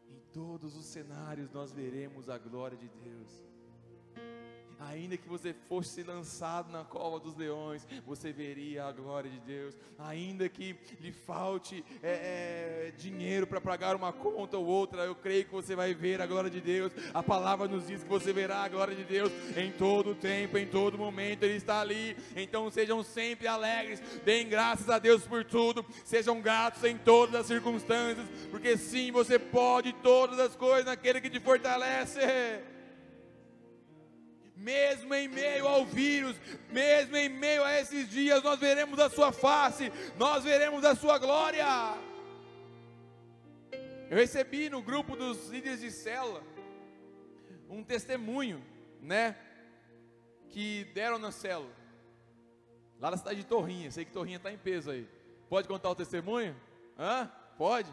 [0.10, 3.47] Em todos os cenários nós veremos a glória de Deus
[4.80, 9.76] ainda que você fosse lançado na cova dos leões, você veria a glória de Deus,
[9.98, 15.46] ainda que lhe falte é, é, dinheiro para pagar uma conta ou outra, eu creio
[15.46, 16.92] que você vai ver a glória de Deus.
[17.14, 20.68] A palavra nos diz que você verá a glória de Deus em todo tempo, em
[20.68, 22.16] todo momento, Ele está ali.
[22.36, 27.48] Então sejam sempre alegres, deem graças a Deus por tudo, sejam gratos em todas as
[27.48, 32.20] circunstâncias, porque sim, você pode todas as coisas naquele que te fortalece
[34.58, 36.36] mesmo em meio ao vírus,
[36.72, 41.18] mesmo em meio a esses dias, nós veremos a sua face, nós veremos a sua
[41.18, 41.66] glória.
[44.10, 46.42] Eu recebi no grupo dos líderes de célula
[47.70, 48.64] um testemunho,
[49.02, 49.36] né,
[50.50, 51.72] que deram na célula,
[53.00, 55.08] lá na cidade de Torrinha, sei que Torrinha está em peso aí,
[55.50, 56.56] Pode contar o testemunho?
[57.00, 57.32] Hã?
[57.58, 57.90] Pode?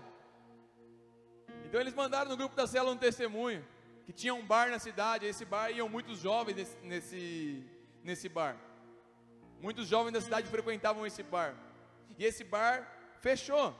[1.67, 3.65] Então eles mandaram no grupo da célula um testemunho
[4.05, 5.27] que tinha um bar na cidade.
[5.27, 7.65] Esse bar iam muitos jovens nesse, nesse,
[8.03, 8.57] nesse bar.
[9.61, 11.55] Muitos jovens da cidade frequentavam esse bar.
[12.19, 12.91] E esse bar
[13.21, 13.75] fechou.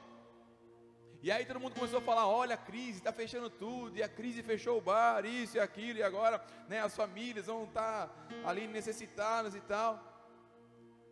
[1.23, 4.09] E aí todo mundo começou a falar: olha, a crise está fechando tudo, e a
[4.09, 8.49] crise fechou o bar, isso e aquilo, e agora né, as famílias vão estar tá
[8.49, 9.99] ali necessitadas e tal.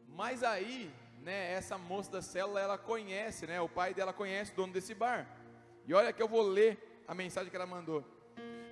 [0.09, 4.57] Mas aí, né, essa moça da célula, ela conhece, né, o pai dela conhece o
[4.57, 5.27] dono desse bar.
[5.87, 8.05] E olha que eu vou ler a mensagem que ela mandou.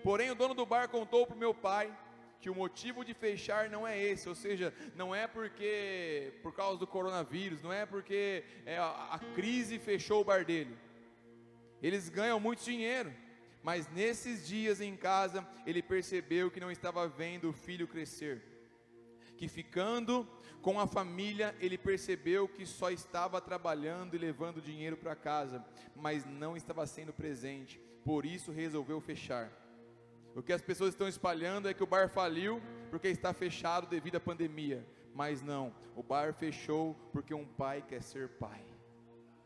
[0.03, 1.95] Porém, o dono do bar contou para o meu pai
[2.41, 6.79] que o motivo de fechar não é esse, ou seja, não é porque por causa
[6.79, 10.77] do coronavírus, não é porque é, a, a crise fechou o bar dele.
[11.83, 13.13] Eles ganham muito dinheiro,
[13.63, 18.43] mas nesses dias em casa ele percebeu que não estava vendo o filho crescer,
[19.37, 20.27] que ficando
[20.63, 26.25] com a família ele percebeu que só estava trabalhando e levando dinheiro para casa, mas
[26.25, 27.79] não estava sendo presente.
[28.03, 29.60] Por isso resolveu fechar.
[30.35, 34.17] O que as pessoas estão espalhando é que o bar faliu porque está fechado devido
[34.17, 34.87] à pandemia.
[35.15, 38.65] Mas não, o bar fechou porque um pai quer ser pai.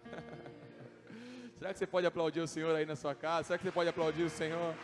[1.59, 3.49] Será que você pode aplaudir o Senhor aí na sua casa?
[3.49, 4.75] Será que você pode aplaudir o Senhor?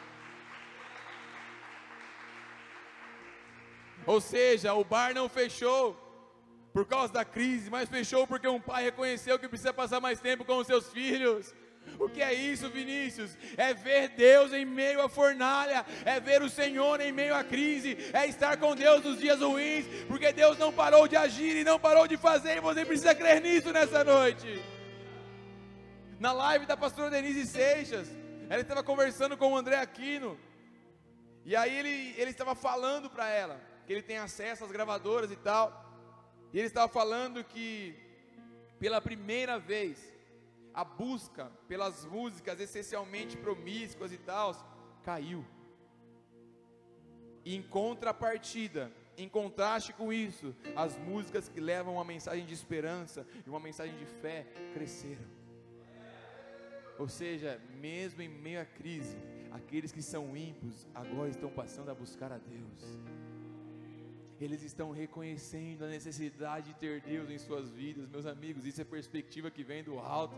[4.06, 5.94] Ou seja, o bar não fechou
[6.72, 10.44] por causa da crise, mas fechou porque um pai reconheceu que precisa passar mais tempo
[10.44, 11.54] com os seus filhos.
[11.98, 13.36] O que é isso, Vinícius?
[13.56, 17.96] É ver Deus em meio à fornalha, é ver o Senhor em meio à crise,
[18.12, 21.78] é estar com Deus nos dias ruins, porque Deus não parou de agir e não
[21.78, 24.62] parou de fazer, e você precisa crer nisso nessa noite.
[26.18, 28.08] Na live da pastora Denise Seixas,
[28.48, 30.38] ela estava conversando com o André Aquino,
[31.44, 35.36] e aí ele, ele estava falando para ela, que ele tem acesso às gravadoras e
[35.36, 35.90] tal,
[36.52, 37.94] e ele estava falando que,
[38.78, 39.98] pela primeira vez,
[40.74, 44.54] a busca pelas músicas essencialmente promíscuas e tal
[45.02, 45.44] caiu.
[47.44, 53.48] Em contrapartida, em contraste com isso, as músicas que levam uma mensagem de esperança e
[53.50, 55.24] uma mensagem de fé cresceram.
[56.98, 59.16] Ou seja, mesmo em meio à crise,
[59.50, 62.98] aqueles que são ímpios agora estão passando a buscar a Deus
[64.40, 68.64] eles estão reconhecendo a necessidade de ter Deus em suas vidas, meus amigos.
[68.64, 70.34] Isso é perspectiva que vem do alto.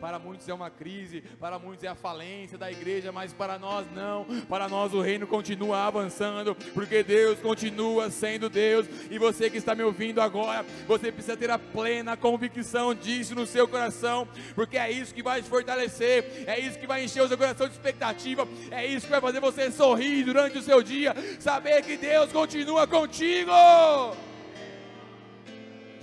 [0.00, 3.86] Para muitos é uma crise, para muitos é a falência da igreja, mas para nós
[3.94, 4.26] não.
[4.48, 8.86] Para nós o reino continua avançando, porque Deus continua sendo Deus.
[9.10, 13.46] E você que está me ouvindo agora, você precisa ter a plena convicção disso no
[13.46, 17.28] seu coração, porque é isso que vai te fortalecer, é isso que vai encher o
[17.28, 21.14] seu coração de expectativa, é isso que vai fazer você sorrir durante o seu dia,
[21.40, 23.52] saber que Deus continua contigo.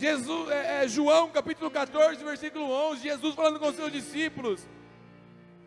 [0.03, 4.67] Jesus, é, é, João capítulo 14, versículo 11, Jesus falando com seus discípulos: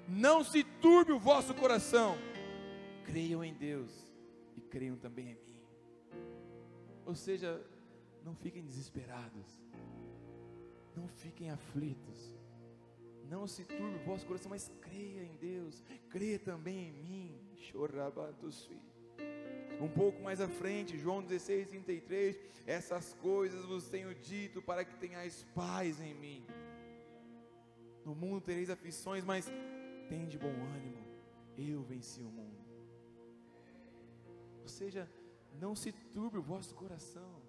[0.06, 2.18] Não se turbe o vosso coração,
[3.02, 3.90] creiam em Deus
[4.54, 5.58] e creiam também em mim.
[7.06, 7.58] Ou seja,
[8.22, 9.58] não fiquem desesperados,
[10.94, 12.34] não fiquem aflitos,
[13.30, 17.40] não se turbe o vosso coração, mas creia em Deus, creia também em mim.
[17.56, 18.85] Chorabatos filhos.
[19.80, 24.94] Um pouco mais à frente, João 16, 33, essas coisas vos tenho dito para que
[24.96, 26.46] tenhais paz em mim.
[28.04, 29.50] No mundo tereis aflições, mas
[30.28, 31.04] de bom ânimo,
[31.58, 32.64] eu venci o mundo.
[34.62, 35.10] Ou seja,
[35.60, 37.42] não se turbe o vosso coração.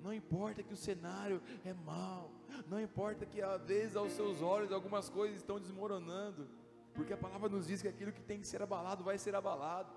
[0.00, 2.30] Não importa que o cenário é mau,
[2.68, 6.46] não importa que às vezes aos seus olhos algumas coisas estão desmoronando,
[6.92, 9.90] porque a palavra nos diz que aquilo que tem que ser abalado vai ser abalado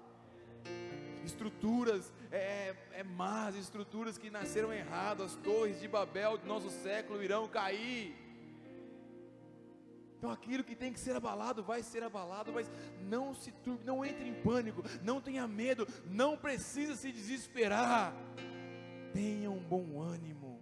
[1.32, 7.24] estruturas é, é más, estruturas que nasceram erradas, as torres de Babel do nosso século
[7.24, 8.16] irão cair.
[10.18, 12.70] Então aquilo que tem que ser abalado vai ser abalado, mas
[13.14, 18.14] não se turbe, não entre em pânico, não tenha medo, não precisa se desesperar.
[19.14, 20.60] Tenham um bom ânimo.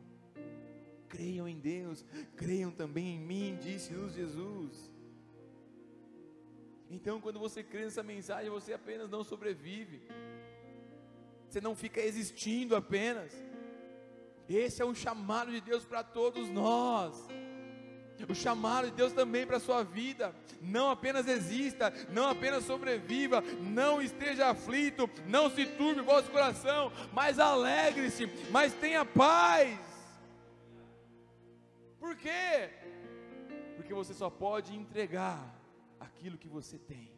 [1.08, 2.04] Creiam em Deus,
[2.36, 4.92] creiam também em mim, disse-nos Jesus.
[6.90, 10.02] Então, quando você crê nessa mensagem, você apenas não sobrevive,
[11.50, 13.32] você não fica existindo apenas.
[14.48, 17.28] Esse é um chamado de Deus para todos nós.
[18.30, 20.34] O chamado de Deus também para a sua vida.
[20.62, 26.92] Não apenas exista, não apenas sobreviva, não esteja aflito, não se turbe o vosso coração,
[27.12, 29.78] mas alegre-se, mas tenha paz.
[32.00, 32.70] Por quê?
[33.76, 35.54] Porque você só pode entregar
[36.00, 37.15] aquilo que você tem.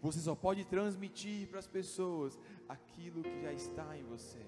[0.00, 2.38] Você só pode transmitir para as pessoas
[2.68, 4.40] aquilo que já está em você.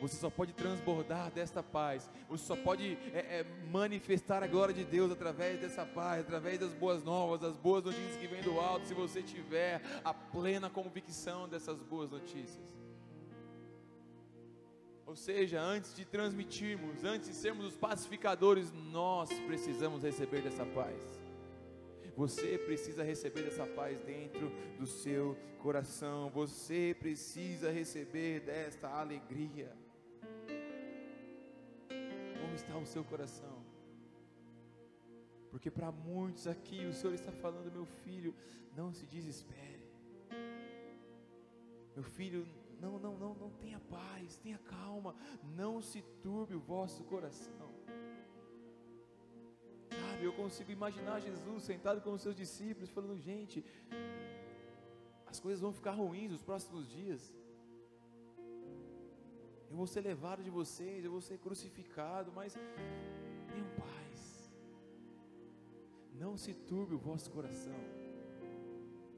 [0.00, 2.08] Você só pode transbordar desta paz.
[2.28, 6.72] Você só pode é, é, manifestar a glória de Deus através dessa paz, através das
[6.72, 8.86] boas novas, das boas notícias que vêm do alto.
[8.86, 12.78] Se você tiver a plena convicção dessas boas notícias.
[15.04, 21.17] Ou seja, antes de transmitirmos, antes de sermos os pacificadores, nós precisamos receber dessa paz.
[22.18, 26.28] Você precisa receber essa paz dentro do seu coração.
[26.30, 29.72] Você precisa receber desta alegria.
[32.40, 33.64] Como está o seu coração?
[35.52, 38.34] Porque para muitos aqui o Senhor está falando, meu filho,
[38.76, 39.88] não se desespere.
[41.94, 42.44] Meu filho,
[42.80, 45.14] não, não, não, não tenha paz, tenha calma,
[45.54, 47.67] não se turbe o vosso coração.
[50.22, 53.64] Eu consigo imaginar Jesus sentado com os seus discípulos, falando: gente,
[55.26, 57.32] as coisas vão ficar ruins nos próximos dias.
[59.70, 62.54] Eu vou ser levado de vocês, eu vou ser crucificado, mas
[63.50, 64.50] tenham paz.
[66.14, 67.80] Não se turbe o vosso coração.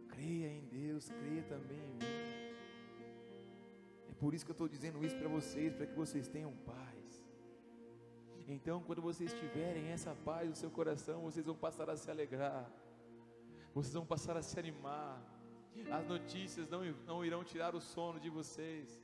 [0.09, 2.31] Creia em Deus, creia também em mim.
[4.19, 7.00] Por isso que eu estou dizendo isso para vocês, para que vocês tenham paz.
[8.53, 12.69] Então, quando vocês tiverem essa paz no seu coração, vocês vão passar a se alegrar,
[13.73, 15.23] vocês vão passar a se animar.
[15.89, 19.01] As notícias não, não irão tirar o sono de vocês,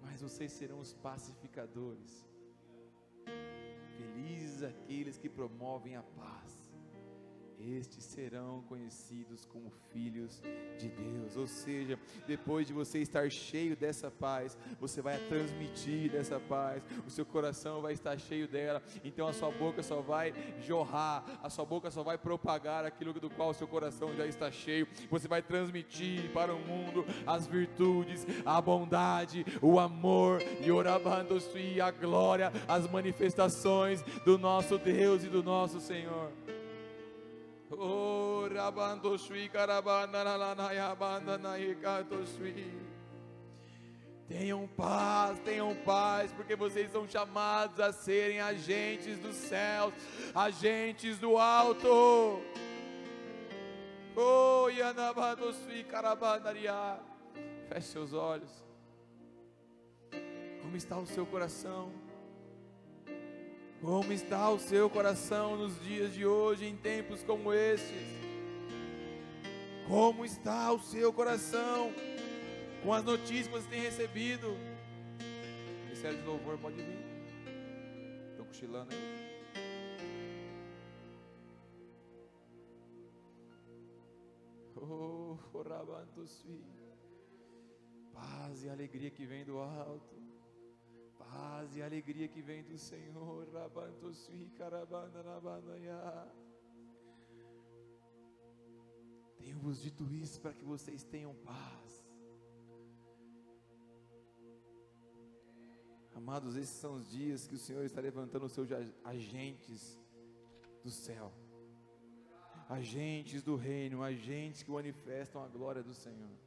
[0.00, 2.26] mas vocês serão os pacificadores.
[3.98, 6.63] Felizes aqueles que promovem a paz
[7.72, 10.42] estes serão conhecidos como filhos
[10.78, 11.36] de Deus.
[11.36, 17.10] Ou seja, depois de você estar cheio dessa paz, você vai transmitir dessa paz, o
[17.10, 21.64] seu coração vai estar cheio dela, então a sua boca só vai jorrar, a sua
[21.64, 24.86] boca só vai propagar aquilo do qual o seu coração já está cheio.
[25.10, 31.24] Você vai transmitir para o mundo as virtudes, a bondade, o amor e orabando
[31.82, 36.30] a glória, as manifestações do nosso Deus e do nosso Senhor.
[37.78, 42.72] Oh, rabando sui carabana la na ya banda na ikato sui.
[44.28, 49.92] Tenham paz, tenham paz, porque vocês são chamados a serem agentes dos céus,
[50.34, 52.42] agentes do alto.
[54.16, 56.98] Oh, yanabando sui carabanaria.
[57.68, 58.64] Feche seus olhos.
[60.62, 62.03] Como está o seu coração?
[63.80, 68.08] Como está o seu coração nos dias de hoje, em tempos como estes?
[69.86, 71.92] Como está o seu coração
[72.82, 74.48] com as notícias que você tem recebido?
[74.48, 77.04] O Ministério de Louvor pode vir.
[78.30, 79.24] Estou cochilando aí.
[84.76, 85.36] Oh,
[88.12, 90.23] Paz e alegria que vem do alto
[91.30, 93.46] paz e alegria que vem do Senhor.
[99.38, 102.04] Tenho-vos dito isso para que vocês tenham paz.
[106.14, 108.68] Amados, esses são os dias que o Senhor está levantando os seus
[109.04, 109.98] agentes
[110.82, 111.32] do céu,
[112.68, 116.43] agentes do reino, agentes que manifestam a glória do Senhor.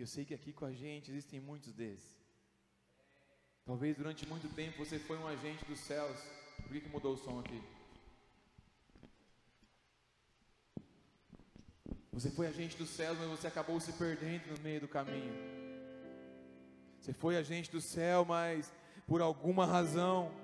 [0.00, 2.10] E eu sei que aqui com a gente existem muitos desses.
[3.66, 6.18] Talvez durante muito tempo você foi um agente dos céus.
[6.56, 7.62] Por que, que mudou o som aqui?
[12.14, 15.34] Você foi agente dos céus, mas você acabou se perdendo no meio do caminho.
[16.98, 18.72] Você foi agente do céu, mas
[19.06, 20.34] por alguma razão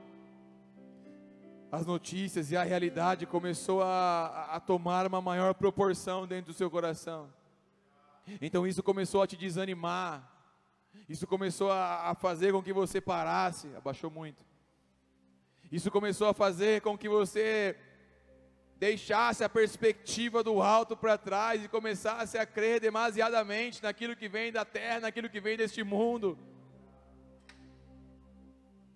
[1.73, 6.71] as notícias e a realidade começou a, a tomar uma maior proporção dentro do seu
[6.71, 7.33] coração.
[8.41, 10.33] Então isso começou a te desanimar.
[11.09, 13.69] Isso começou a, a fazer com que você parasse.
[13.77, 14.45] Abaixou muito.
[15.71, 17.77] Isso começou a fazer com que você
[18.79, 24.53] deixasse a perspectiva do alto para trás e começasse a crer demasiadamente naquilo que vem
[24.53, 26.39] da terra, naquilo que vem deste mundo.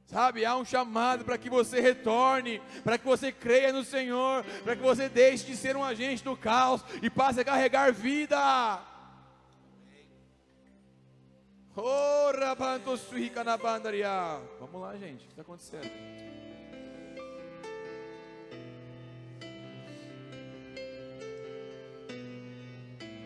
[0.05, 4.75] Sabe, há um chamado para que você retorne, para que você creia no Senhor, para
[4.75, 8.37] que você deixe de ser um agente do caos e passe a carregar vida.
[14.61, 15.25] Vamos lá, gente.
[15.25, 15.91] O que está acontecendo?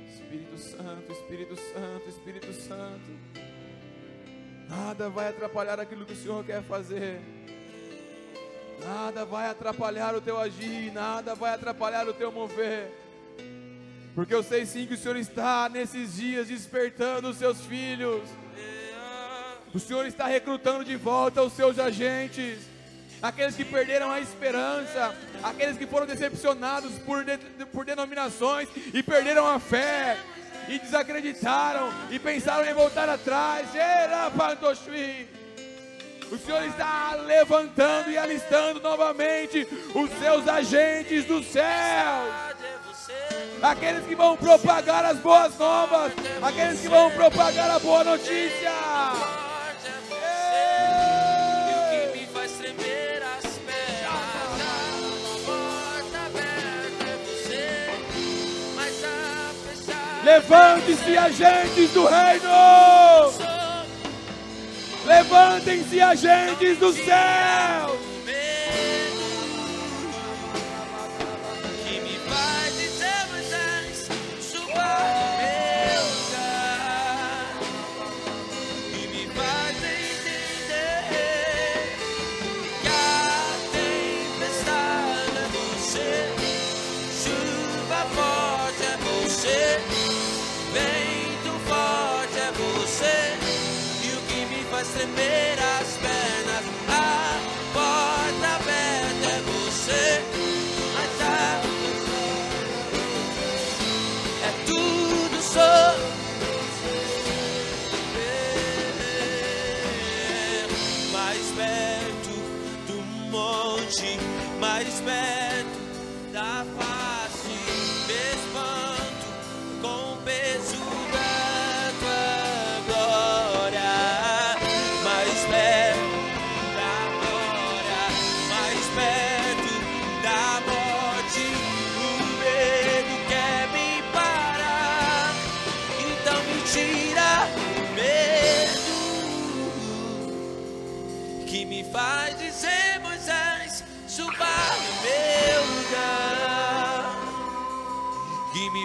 [0.08, 3.10] Espírito Santo, Espírito Santo, Espírito Santo.
[4.68, 7.20] Nada vai atrapalhar aquilo que o Senhor quer fazer.
[8.78, 13.03] Nada vai atrapalhar o teu agir, nada vai atrapalhar o teu mover.
[14.14, 18.22] Porque eu sei sim que o Senhor está nesses dias despertando os seus filhos.
[19.74, 22.60] O Senhor está recrutando de volta os seus agentes,
[23.20, 25.12] aqueles que perderam a esperança,
[25.42, 27.36] aqueles que foram decepcionados por, de,
[27.72, 30.16] por denominações e perderam a fé,
[30.68, 33.68] e desacreditaram e pensaram em voltar atrás.
[36.30, 42.24] O Senhor está levantando e alistando novamente os seus agentes do céu.
[43.64, 46.12] Aqueles que vão propagar as boas novas,
[46.42, 48.70] aqueles que vão propagar a boa notícia.
[60.22, 63.54] Levante-se, agentes do reino!
[65.06, 68.03] Levantem-se, agentes do céu.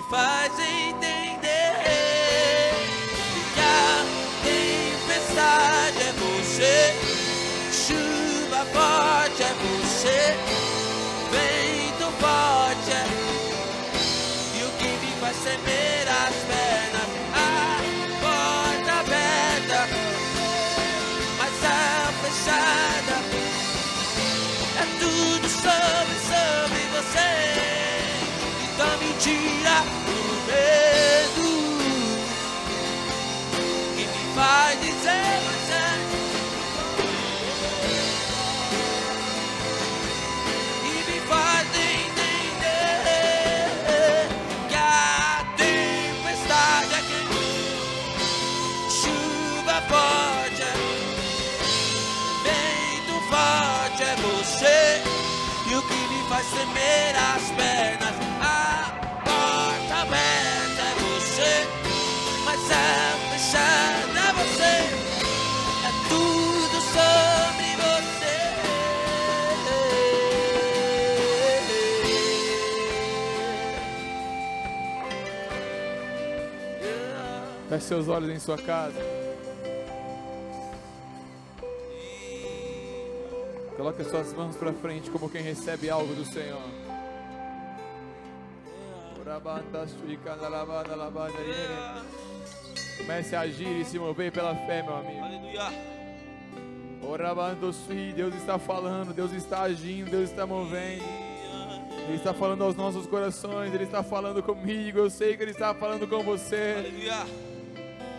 [0.09, 1.75] Faz entender
[3.53, 4.05] que a
[4.43, 6.95] tempestade é você,
[7.71, 10.35] chuva forte é você,
[11.29, 13.05] vento forte é
[14.57, 17.79] e o que me faz tremer as pernas, a
[18.19, 19.79] porta aberta
[21.37, 23.15] mas a fechada
[24.75, 27.68] é tudo sobre, sobre você.
[28.79, 31.49] Me tira o medo.
[33.93, 35.85] Que me faz dizer você.
[40.85, 42.29] E me faz entender
[44.69, 47.19] que a tempestade é que
[48.89, 50.65] chuva forte é.
[52.45, 55.03] Vento forte é você
[55.69, 58.28] E o que me faz tremer as pernas
[77.79, 78.99] Feche seus olhos em sua casa.
[83.77, 86.61] Coloque as suas mãos para frente como quem recebe algo do Senhor.
[92.97, 95.23] Comece a agir e se mover pela fé, meu amigo.
[95.23, 95.71] Aleluia
[98.13, 101.03] Deus está falando, Deus está agindo, Deus está movendo.
[102.07, 104.99] Ele está falando aos nossos corações, Ele está falando comigo.
[104.99, 106.75] Eu sei que Ele está falando com você.
[106.77, 107.48] Aleluia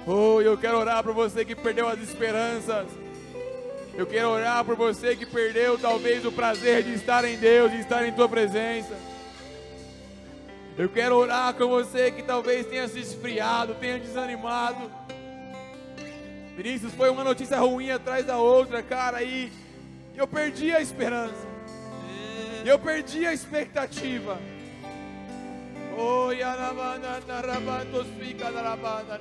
[0.07, 2.86] Oh, eu quero orar por você que perdeu as esperanças.
[3.94, 7.80] Eu quero orar por você que perdeu talvez o prazer de estar em Deus, de
[7.80, 8.96] estar em tua presença.
[10.78, 14.90] Eu quero orar com você que talvez tenha se esfriado, tenha desanimado.
[16.57, 19.53] Vinícius, foi uma notícia ruim atrás da outra, cara, e
[20.16, 21.46] eu perdi a esperança.
[22.64, 24.38] Eu perdi a expectativa.
[25.98, 29.18] Oh, yarabana, narabatos, fica, narabana,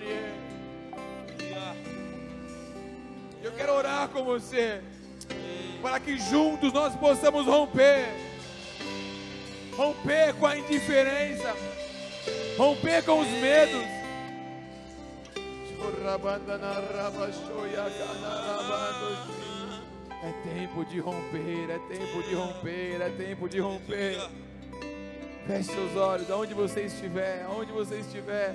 [3.41, 4.81] Eu quero orar com você,
[5.81, 8.05] para que juntos nós possamos romper,
[9.75, 11.55] romper com a indiferença,
[12.57, 13.85] romper com os medos.
[20.21, 24.19] É tempo de romper, é tempo de romper, é tempo de romper.
[25.47, 28.53] Feche seus olhos, aonde você estiver, aonde você estiver.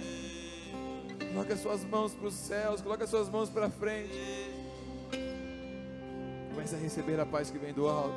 [1.34, 4.52] Coloque as suas mãos para os céus, coloque as suas mãos para frente.
[6.50, 8.14] Comece a receber a paz que vem do alto.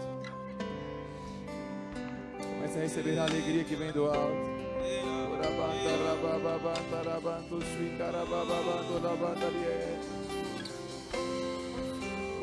[2.39, 4.57] Comece a receber a alegria que vem do alto.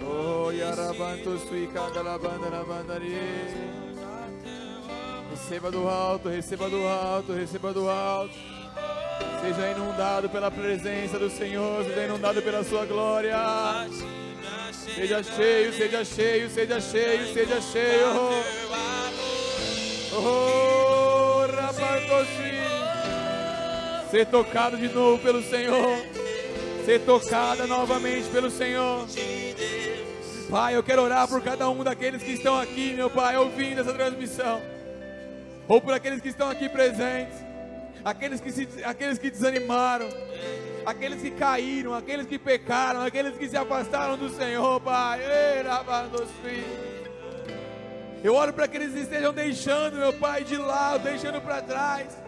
[0.02, 1.30] Oh, yarabanto.
[5.30, 8.53] Receba do alto, receba do alto, receba do alto.
[9.44, 13.36] Seja inundado pela presença do Senhor, seja inundado pela sua glória.
[14.72, 18.06] Seja cheio, seja cheio, seja cheio, seja cheio.
[20.14, 22.54] Oh, rabantoshi.
[24.10, 25.98] Ser tocado de novo pelo Senhor.
[26.86, 29.06] Ser tocada novamente pelo Senhor.
[30.50, 33.92] Pai, eu quero orar por cada um daqueles que estão aqui, meu Pai, ouvindo essa
[33.92, 34.62] transmissão.
[35.68, 37.43] Ou por aqueles que estão aqui presentes.
[38.04, 40.08] Aqueles que, se, aqueles que desanimaram.
[40.84, 45.20] Aqueles que caíram, aqueles que pecaram, aqueles que se afastaram do Senhor, Pai.
[48.22, 52.24] Eu oro para que eles estejam deixando, meu Pai, de lado, deixando para trás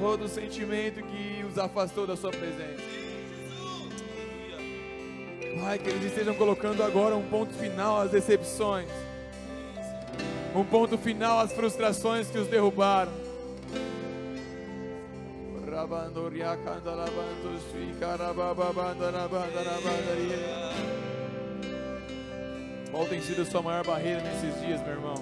[0.00, 2.82] todo sentimento que os afastou da Sua presença.
[5.60, 8.88] Pai, que eles estejam colocando agora um ponto final às decepções,
[10.54, 13.12] um ponto final às frustrações que os derrubaram.
[22.90, 25.14] Qual tem sido a sua maior barreira nesses dias, meu irmão?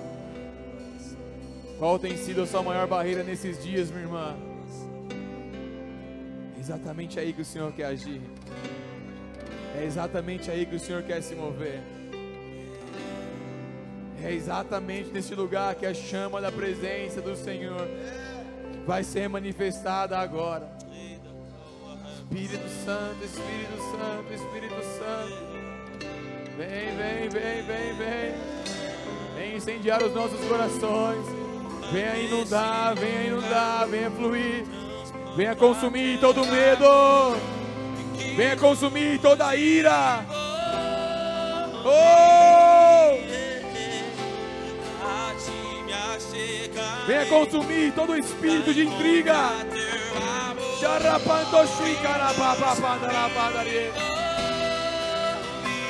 [1.78, 4.36] Qual tem sido a sua maior barreira nesses dias, minha irmã?
[6.56, 8.20] É exatamente aí que o Senhor quer agir.
[9.78, 11.97] É exatamente aí que o Senhor quer se mover.
[14.22, 17.88] É exatamente nesse lugar que a chama da presença do Senhor
[18.86, 20.68] vai ser manifestada agora.
[22.14, 25.58] Espírito Santo, Espírito Santo, Espírito Santo.
[26.56, 28.34] Vem, vem, vem, vem, vem.
[29.36, 31.24] Vem incendiar os nossos corações.
[31.92, 34.64] Venha inundar, venha inundar, venha fluir.
[35.36, 37.36] Venha consumir todo medo.
[38.36, 40.24] Venha consumir toda ira.
[41.84, 42.77] Oh!
[47.08, 49.34] Venha consumir todo o espírito de intriga.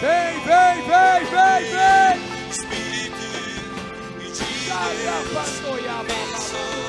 [0.01, 2.39] Vem, vem, vem, vem, vem.
[6.05, 6.88] Neste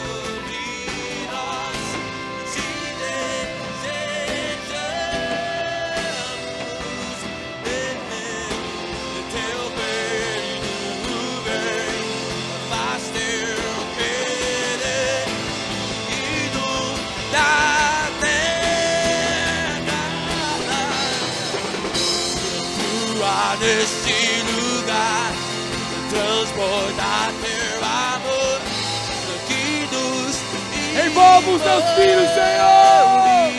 [31.50, 33.50] nos Envolva os teus filhos, Senhor.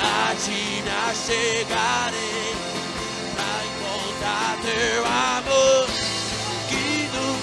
[0.00, 0.82] A ti
[1.14, 2.54] chegarei
[3.34, 5.86] pra encontrar teu amor
[6.68, 7.40] que nos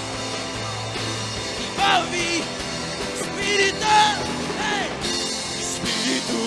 [1.66, 2.44] envolve,
[3.16, 3.94] Espírito,
[4.60, 4.90] ei,
[5.60, 6.40] Espírito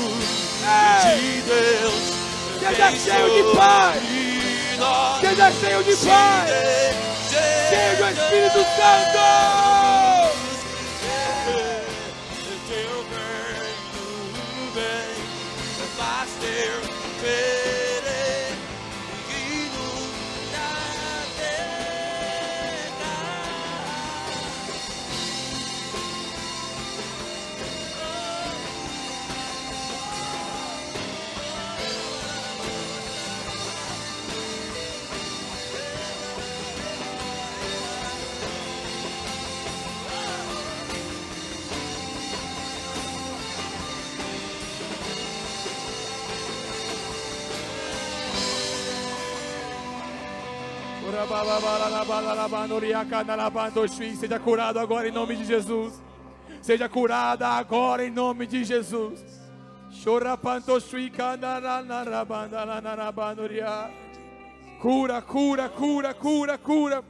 [1.03, 2.05] de Deus.
[2.61, 3.97] Seja cheio de paz.
[5.21, 6.51] Seja cheio de paz.
[7.69, 10.22] Cheio do Espírito Santo.
[54.17, 56.03] Seja curado agora em nome de Jesus.
[56.61, 59.21] Seja curada agora em nome de Jesus.
[64.81, 67.05] Cura, cura, cura, cura, cura.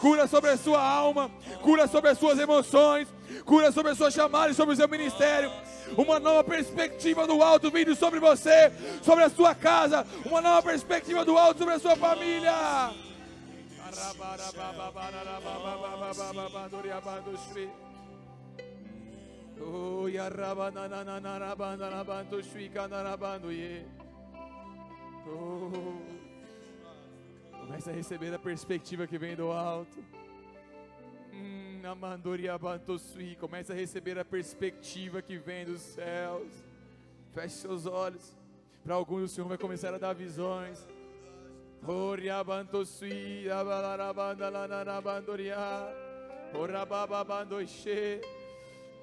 [0.00, 1.30] Cura sobre a sua alma,
[1.62, 3.08] cura sobre as suas emoções,
[3.46, 5.50] cura sobre a sua chamada e sobre o seu ministério.
[5.96, 8.70] Uma nova perspectiva do alto vindo sobre você,
[9.02, 10.06] sobre a sua casa.
[10.26, 12.52] Uma nova perspectiva do alto sobre a sua família.
[27.52, 30.04] Começa a receber a perspectiva que vem do alto.
[31.32, 31.80] Hum.
[33.36, 36.52] Começa a receber a perspectiva que vem dos céus.
[37.32, 38.36] Feche seus olhos.
[38.84, 40.86] Para alguns o Senhor vai começar a dar visões.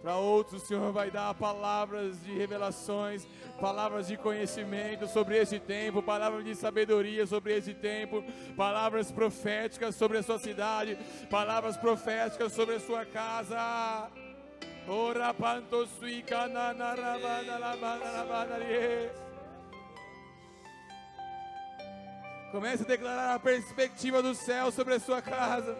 [0.02, 3.26] Para outros, o Senhor vai dar palavras de revelações,
[3.62, 8.22] palavras de conhecimento sobre esse tempo, palavras de sabedoria sobre esse tempo,
[8.58, 10.98] palavras proféticas sobre a sua cidade,
[11.30, 14.12] palavras proféticas sobre a sua casa.
[14.90, 16.94] Ora panto sui canana
[22.54, 25.76] Comece a declarar a perspectiva do céu sobre a sua casa.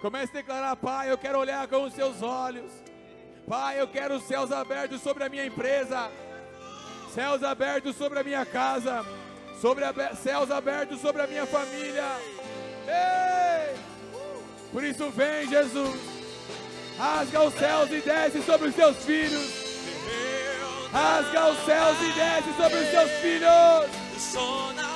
[0.00, 2.72] Comece a declarar, Pai, eu quero olhar com os seus olhos.
[3.46, 6.10] Pai, eu quero os céus abertos sobre a minha empresa,
[7.14, 9.04] céus abertos sobre a minha casa,
[9.60, 12.06] sobre a, céus abertos sobre a minha família.
[12.88, 13.76] Ei!
[14.72, 16.00] Por isso vem, Jesus.
[16.96, 19.66] Rasga os céus e desce sobre os seus filhos.
[20.90, 24.95] Rasga os céus e desce sobre os seus filhos.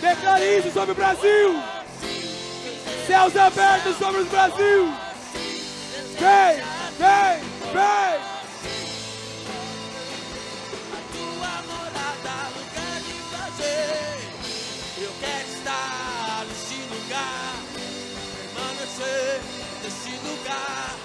[0.00, 1.62] Declare isso sobre o Brasil!
[3.06, 4.92] Céus abertos sobre o Brasil!
[6.18, 6.56] Vem,
[6.98, 7.40] vem,
[7.72, 8.32] vem!
[20.42, 20.96] lugar,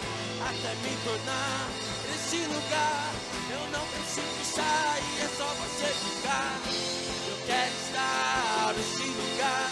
[0.41, 1.69] até me tornar
[2.13, 3.13] esse lugar.
[3.49, 6.96] Eu não preciso sair, é só você ficar.
[9.37, 9.69] Lugar,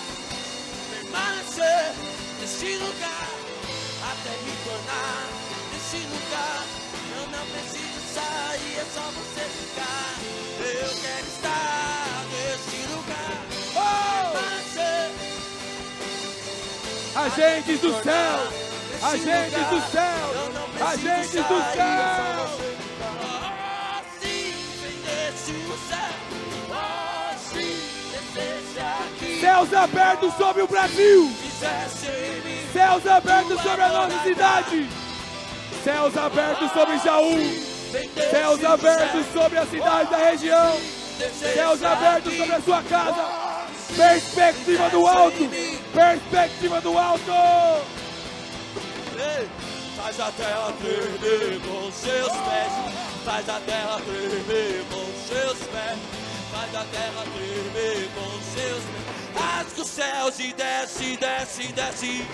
[0.91, 1.93] permanecer
[2.39, 3.27] nesse lugar,
[4.11, 5.27] até me tornar
[5.73, 6.63] nesse lugar.
[7.17, 10.13] Eu não preciso sair, é só você ficar.
[10.59, 13.41] Eu quero estar nesse lugar,
[13.75, 14.31] oh!
[14.33, 15.09] permanecer.
[17.15, 18.37] Agentes do céu!
[19.01, 20.25] Agentes do céu!
[20.85, 22.84] Agentes do céu!
[29.55, 31.31] Céus abertos sobre o Brasil!
[32.73, 34.89] Céus abertos sobre a nossa cidade!
[35.81, 37.37] Céus abertos sobre Jaú!
[38.31, 40.77] Céus abertos sobre a cidade da região!
[41.39, 43.25] Céus abertos sobre a sua casa!
[43.95, 45.49] Perspectiva do alto!
[45.93, 47.31] Perspectiva do alto!
[49.95, 52.73] Faz a terra tremer com seus pés.
[53.23, 55.97] Faz a terra tremer com seus pés.
[56.51, 59.14] Faz a terra tremer com seus pés.
[59.35, 62.25] Rasga os céus e desce, desce, desce.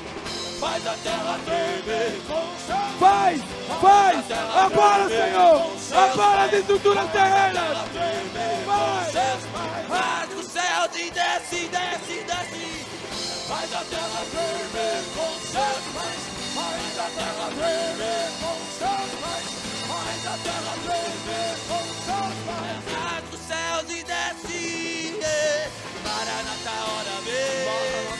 [0.59, 3.41] Faz a terra tremer com seus Faz,
[3.81, 5.71] faz, agora, Senhor.
[6.03, 7.77] Agora as estruturas terrenas.
[8.65, 9.11] Vai.
[9.89, 12.91] Rasga os céus e desce, desce, desce.
[13.47, 16.31] Faz a terra tremer com seus pés.
[16.53, 19.47] Faz a terra tremer com seus pais.
[19.87, 23.00] Faz a terra tremer com seus pais.
[27.79, 28.10] Vem.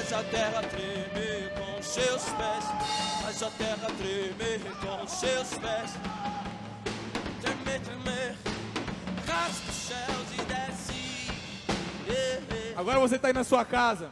[0.00, 2.64] faz a terra tremer com seus pés,
[3.22, 5.92] faz a terra tremer com seus pés.
[7.42, 8.36] Tremer, tremer,
[9.26, 10.92] raspa os céus e desce.
[12.76, 14.10] Agora você está aí na sua casa,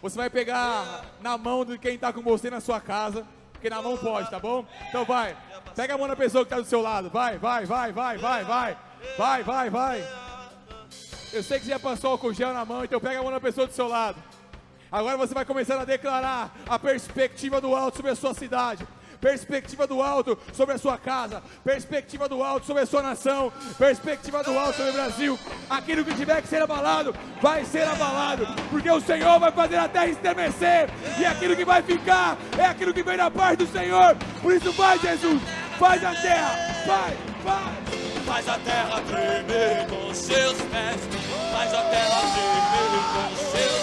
[0.00, 3.82] você vai pegar na mão de quem está com você na sua casa, porque na
[3.82, 4.64] mão pode, tá bom?
[4.88, 5.36] Então vai,
[5.76, 8.44] pega a mão da pessoa que está do seu lado, vai, vai, vai, vai, vai,
[8.44, 8.78] vai,
[9.18, 10.02] vai, vai, vai.
[11.30, 13.40] Eu sei que você já passou o gel na mão, então pega a mão da
[13.40, 14.29] pessoa do seu lado.
[14.90, 18.86] Agora você vai começar a declarar a perspectiva do alto sobre a sua cidade
[19.20, 24.42] perspectiva do alto sobre a sua casa, perspectiva do alto sobre a sua nação, perspectiva
[24.42, 25.38] do alto sobre o Brasil.
[25.68, 29.88] Aquilo que tiver que ser abalado, vai ser abalado, porque o Senhor vai fazer a
[29.88, 30.88] terra estremecer,
[31.18, 34.16] e aquilo que vai ficar é aquilo que vem da parte do Senhor.
[34.40, 35.42] Por isso, vai, Jesus,
[35.78, 36.54] faz a terra,
[36.86, 38.00] vai, vai.
[38.24, 41.00] Faz a terra tremer com seus pés,
[41.52, 43.79] faz a terra tremer com seus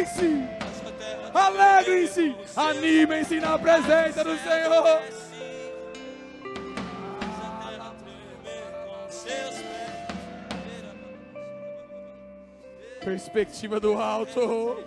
[0.00, 0.48] Alegrem-se!
[1.34, 2.36] Alegrem-se!
[2.56, 5.02] Animem-se na presença do Senhor!
[13.04, 14.82] Perspectiva do alto.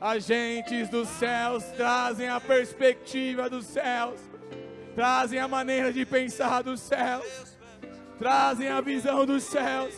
[0.00, 4.20] Agentes dos céus trazem a perspectiva dos céus,
[4.94, 7.56] trazem a maneira de pensar dos céus,
[8.18, 9.94] trazem a visão dos céus,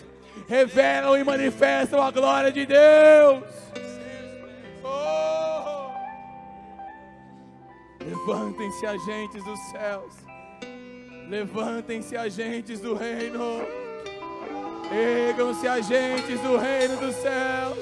[0.46, 3.42] revelam e manifestam a glória de Deus.
[8.00, 10.14] Levantem-se, agentes dos céus,
[11.28, 13.60] levantem-se, agentes do reino.
[14.90, 17.78] Ergam-se agentes do reino dos céus.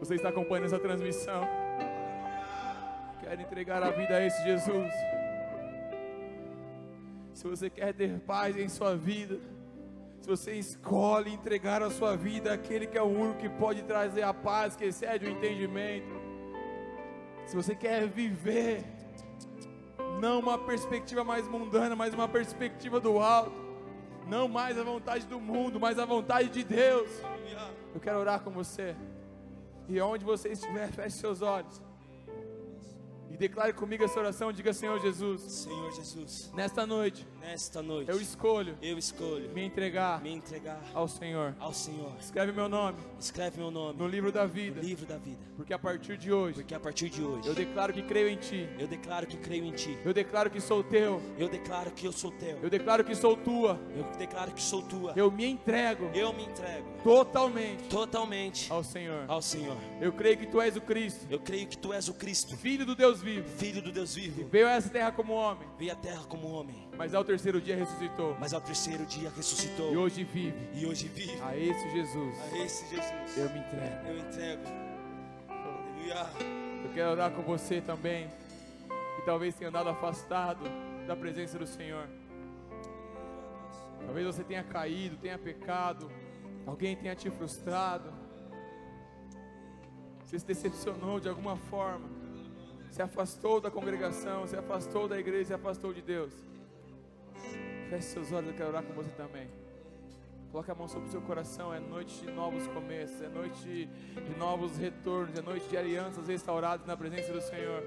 [0.00, 1.46] Você está acompanhando essa transmissão?
[3.22, 4.92] Quer entregar a vida a esse Jesus?
[7.34, 9.38] Se você quer ter paz em sua vida,
[10.20, 14.22] se você escolhe entregar a sua vida àquele que é o único que pode trazer
[14.22, 16.20] a paz que excede o entendimento,
[17.46, 18.84] se você quer viver
[20.20, 23.70] não uma perspectiva mais mundana, mas uma perspectiva do alto,
[24.26, 27.10] Não mais a vontade do mundo, mas a vontade de Deus.
[27.92, 28.94] Eu quero orar com você.
[29.88, 31.82] E onde você estiver, feche seus olhos.
[33.28, 38.20] E declare comigo essa oração, diga Senhor Jesus, Senhor Jesus, nesta noite nesta noite eu
[38.20, 41.54] escolho eu escolho me entregar me entregar ao Senhor.
[41.58, 42.12] ao Senhor.
[42.20, 45.72] Escreve meu nome Escreve meu nome no livro da no vida, livro da vida, porque
[45.72, 48.68] a partir de hoje porque a partir de hoje eu declaro que creio em Ti.
[48.78, 49.98] eu declaro que creio em Ti.
[50.04, 51.20] Eu declaro que sou teu.
[51.38, 52.58] Eu declaro que eu sou teu.
[52.62, 53.78] Eu declaro que sou tua.
[53.96, 55.12] Eu declaro que sou tua.
[55.16, 59.24] Eu me entrego Eu me entrego totalmente totalmente ao Senhor.
[59.28, 59.76] ao Senhor.
[60.00, 62.84] Eu creio que tu és o Cristo, Eu creio que tu és o Cristo, filho
[62.86, 63.48] do Deus vivo.
[63.56, 64.48] filho do Deus vivo.
[64.48, 67.76] Veio a essa terra como homem, Veio à terra como homem, mas ao terceiro dia
[67.76, 68.36] ressuscitou.
[68.40, 70.68] mas ao terceiro dia E ressuscitou hoje vive.
[70.74, 71.40] e hoje vive.
[71.42, 74.06] A esse Jesus A esse Jesus eu me entrego.
[74.08, 74.62] eu entrego.
[75.48, 76.26] Aleluia.
[76.84, 78.28] Eu quero orar com você também,
[79.16, 80.64] que talvez tenha andado afastado
[81.06, 82.08] da presença do Senhor.
[84.04, 86.10] Talvez você tenha caído, tenha pecado,
[86.66, 88.12] alguém tenha te frustrado,
[90.24, 92.08] você se decepcionou de alguma forma,
[92.90, 96.32] se afastou da congregação, se afastou da igreja, se afastou de Deus.
[97.90, 99.48] Feche seus olhos, eu quero orar com você também.
[100.52, 101.74] Coloque a mão sobre o seu coração.
[101.74, 103.88] É noite de novos começos, é noite de,
[104.38, 107.82] novos retornos, é noite de alianças restauradas na presença do Senhor.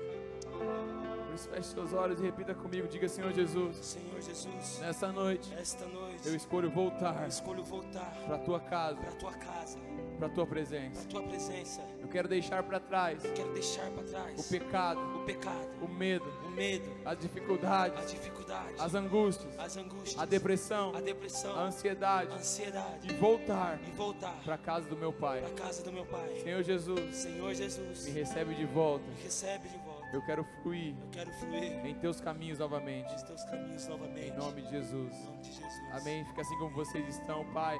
[0.45, 2.85] Por isso, feche seus olhos e repita comigo.
[2.85, 8.13] Diga, Senhor Jesus, Senhor Jesus, nessa noite esta noite eu escolho voltar eu escolho voltar
[8.25, 9.79] para a tua casa, para a tua casa,
[10.23, 11.01] para a tua presença.
[11.01, 11.81] a tua presença.
[11.99, 16.25] Eu quero deixar para trás Quero deixar para trás o pecado, o pecado, o medo,
[16.45, 21.63] o medo, as as dificuldades, dificuldades, as angústias, as angústias, a depressão, a depressão, a
[21.63, 25.41] ansiedade a ansiedade e voltar e voltar para a casa do meu Pai.
[25.41, 26.39] para casa do meu Pai.
[26.41, 29.05] Senhor Jesus, Senhor Jesus, me recebe de volta.
[29.05, 30.07] me recebe de volta.
[30.13, 33.11] Eu quero fluir Eu quero fluir em teus caminhos novamente.
[33.11, 34.29] nos teus caminhos novamente.
[34.29, 35.13] Em nome de Jesus.
[35.15, 35.91] Em nome de Jesus.
[35.91, 36.25] Amém.
[36.25, 37.79] Fica assim como vocês estão, Pai.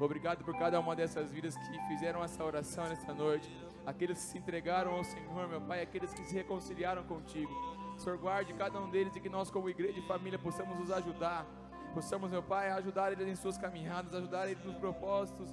[0.00, 3.54] Obrigado por cada uma dessas vidas que fizeram essa oração nesta noite.
[3.84, 7.52] Aqueles que se entregaram ao Senhor, meu Pai, aqueles que se reconciliaram contigo.
[7.98, 11.46] Senhor, guarde cada um deles e que nós, como igreja e família, possamos os ajudar.
[11.92, 15.50] Possamos, meu Pai, ajudar eles em suas caminhadas, ajudar eles nos propósitos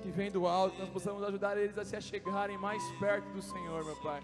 [0.00, 0.78] que vêm do alto.
[0.78, 4.22] Nós possamos ajudar eles a se achegarem mais perto do Senhor, meu Pai.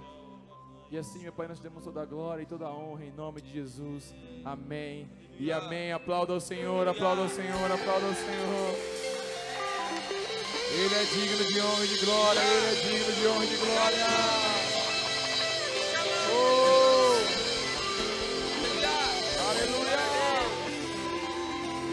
[0.90, 3.12] E assim, meu Pai, nós te damos toda a glória e toda a honra em
[3.12, 4.14] nome de Jesus.
[4.44, 5.10] Amém.
[5.38, 5.92] E amém.
[5.92, 9.21] Aplauda ao Senhor, aplauda ao Senhor, aplauda ao Senhor.
[10.74, 13.56] Ele é digno de honra e de glória, Ele é digno de honra e de
[13.56, 14.06] glória.
[16.32, 17.12] Oh,
[19.50, 19.98] aleluia.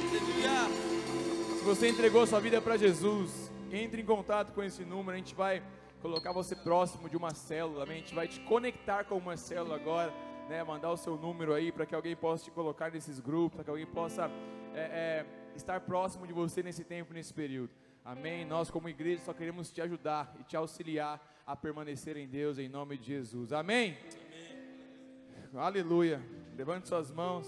[0.08, 1.58] Aleluia.
[1.58, 5.36] Se você entregou sua vida para Jesus, entre em contato com esse número, a gente
[5.36, 5.62] vai
[6.02, 10.14] colocar você próximo de uma célula, a gente vai te conectar com uma célula agora,
[10.48, 10.64] né?
[10.64, 13.70] Mandar o seu número aí para que alguém possa te colocar nesses grupos, para que
[13.70, 14.32] alguém possa
[14.74, 17.72] é, é, estar próximo de você nesse tempo, nesse período.
[18.04, 18.46] Amém?
[18.46, 22.68] Nós, como igreja, só queremos te ajudar e te auxiliar a permanecer em Deus, em
[22.70, 23.52] nome de Jesus.
[23.54, 23.98] Amém?
[25.54, 26.22] Aleluia.
[26.56, 27.48] Levante suas mãos.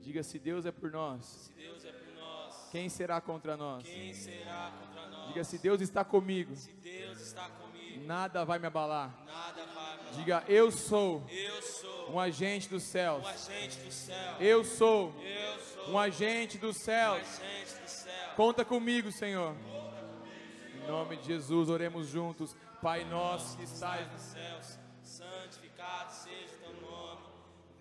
[0.00, 1.52] Diga se Deus é por nós.
[1.58, 3.84] É por nós, Quem será contra nós?
[3.84, 5.28] quem será contra nós?
[5.28, 9.10] Diga se Deus está comigo, Se Deus está comigo, nada vai me abalar.
[9.26, 13.22] nada vai me Diga eu sou Eu sou um agente dos céus.
[13.24, 14.36] um agente do céu.
[14.40, 17.40] Eu sou Eu sou um agente dos um céus.
[17.40, 18.30] agente do céu.
[18.36, 19.54] Conta comigo, Senhor.
[20.74, 22.56] Em nome de Jesus, oremos juntos.
[22.80, 27.22] Pai nosso que estás nos céus, santificado seja o teu nome,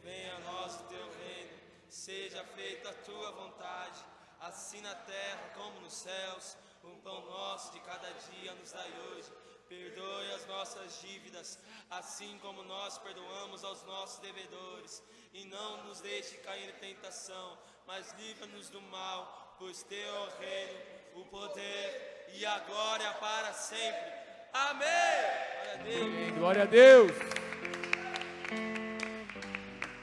[0.03, 1.51] venha a nós o teu reino,
[1.88, 3.99] seja feita a tua vontade,
[4.41, 6.57] assim na terra como nos céus.
[6.84, 9.30] O pão nosso de cada dia nos dai hoje.
[9.68, 11.59] Perdoe as nossas dívidas,
[11.89, 15.03] assim como nós perdoamos aos nossos devedores.
[15.34, 20.39] E não nos deixe cair em tentação, mas livra-nos do mal, pois teu é o
[20.39, 20.80] reino,
[21.15, 24.11] o poder e a glória para sempre.
[24.53, 24.88] Amém!
[25.57, 26.01] Glória a Deus.
[26.01, 26.34] Amém.
[26.34, 27.11] Glória a Deus.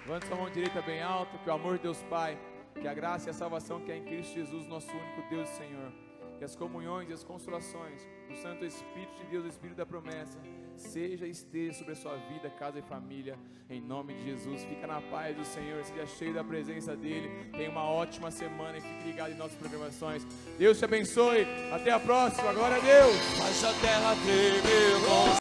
[0.07, 2.39] Levante sua mão direita bem alta, que o amor de Deus Pai,
[2.79, 5.57] que a graça e a salvação que é em Cristo Jesus, nosso único Deus e
[5.57, 5.93] Senhor,
[6.39, 10.39] que as comunhões e as consolações do Santo Espírito de Deus, o Espírito da promessa,
[10.77, 13.39] seja e esteja sobre a sua vida, casa e família,
[13.71, 14.65] em nome de Jesus.
[14.65, 17.31] Fica na paz do Senhor, seja cheio da presença dEle.
[17.53, 20.25] Tenha uma ótima semana e fique ligado em nossas programações.
[20.59, 21.47] Deus te abençoe.
[21.73, 22.53] Até a próxima.
[22.53, 23.17] Glória a Deus.
[23.39, 24.15] Mas a terra